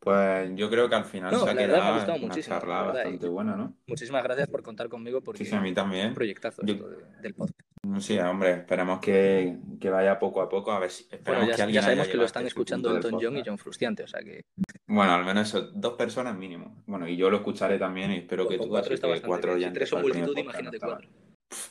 [0.00, 2.18] Pues yo creo que al final No, se ha la verdad me ha quedado gustado
[2.18, 3.74] una muchísimo, charla verdad, bastante buena, ¿no?
[3.86, 6.08] Muchísimas gracias por contar conmigo porque Sí, sí, a mí también.
[6.08, 7.58] un proyectazo Yo- esto de- del podcast.
[8.00, 10.72] Sí, hombre, esperemos que, que vaya poco a poco.
[10.72, 13.18] A ver si Bueno, ya, que alguien ya sabemos que lo están este escuchando Elton
[13.20, 13.42] John y.
[13.46, 14.42] John Frustiante, o sea que
[14.88, 16.82] Bueno, al menos eso, dos personas mínimo.
[16.86, 19.70] Bueno, y yo lo escucharé también y espero que tú, cuatro está que cuatro bien.
[19.70, 21.08] Si tres son multitud, imagínate cuatro.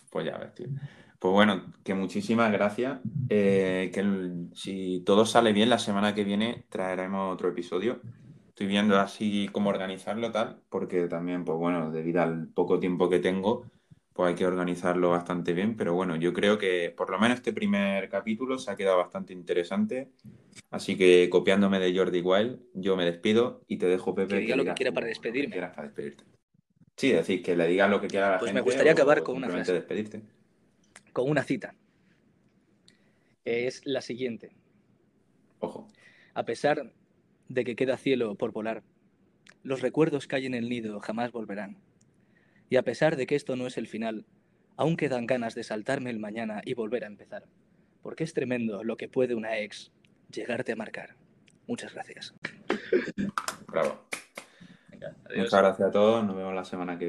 [0.09, 0.67] Pues ya ves, tío.
[1.19, 2.99] Pues bueno, que muchísimas gracias.
[3.29, 7.99] Eh, que el- si todo sale bien, la semana que viene traeremos otro episodio.
[8.49, 13.19] Estoy viendo así cómo organizarlo tal, porque también, pues bueno, debido al poco tiempo que
[13.19, 13.65] tengo,
[14.13, 15.75] pues hay que organizarlo bastante bien.
[15.75, 19.33] Pero bueno, yo creo que por lo menos este primer capítulo se ha quedado bastante
[19.33, 20.11] interesante.
[20.71, 24.35] Así que copiándome de Jordi Wild, yo me despido y te dejo, Pepe.
[24.35, 25.51] Que diga lo que quiera para lo que despedirme.
[25.51, 26.23] quieras para despedirte.
[26.95, 28.69] Sí, decir, que le digas lo que quiera a la Pues me gente.
[28.69, 29.73] gustaría o acabar con una frase.
[29.73, 30.21] despedirte.
[31.15, 31.75] Con una cita.
[33.45, 34.51] Es la siguiente.
[35.59, 35.87] Ojo.
[36.33, 36.91] A pesar
[37.47, 38.83] de que queda cielo por volar,
[39.63, 41.77] los recuerdos que hay en el nido jamás volverán.
[42.69, 44.25] Y a pesar de que esto no es el final,
[44.75, 47.45] aún quedan ganas de saltarme el mañana y volver a empezar.
[48.01, 49.93] Porque es tremendo lo que puede una ex
[50.33, 51.15] llegarte a marcar.
[51.65, 52.35] Muchas gracias.
[53.67, 54.01] Bravo.
[54.89, 56.25] Venga, Muchas gracias a todos.
[56.25, 57.03] Nos vemos la semana que viene.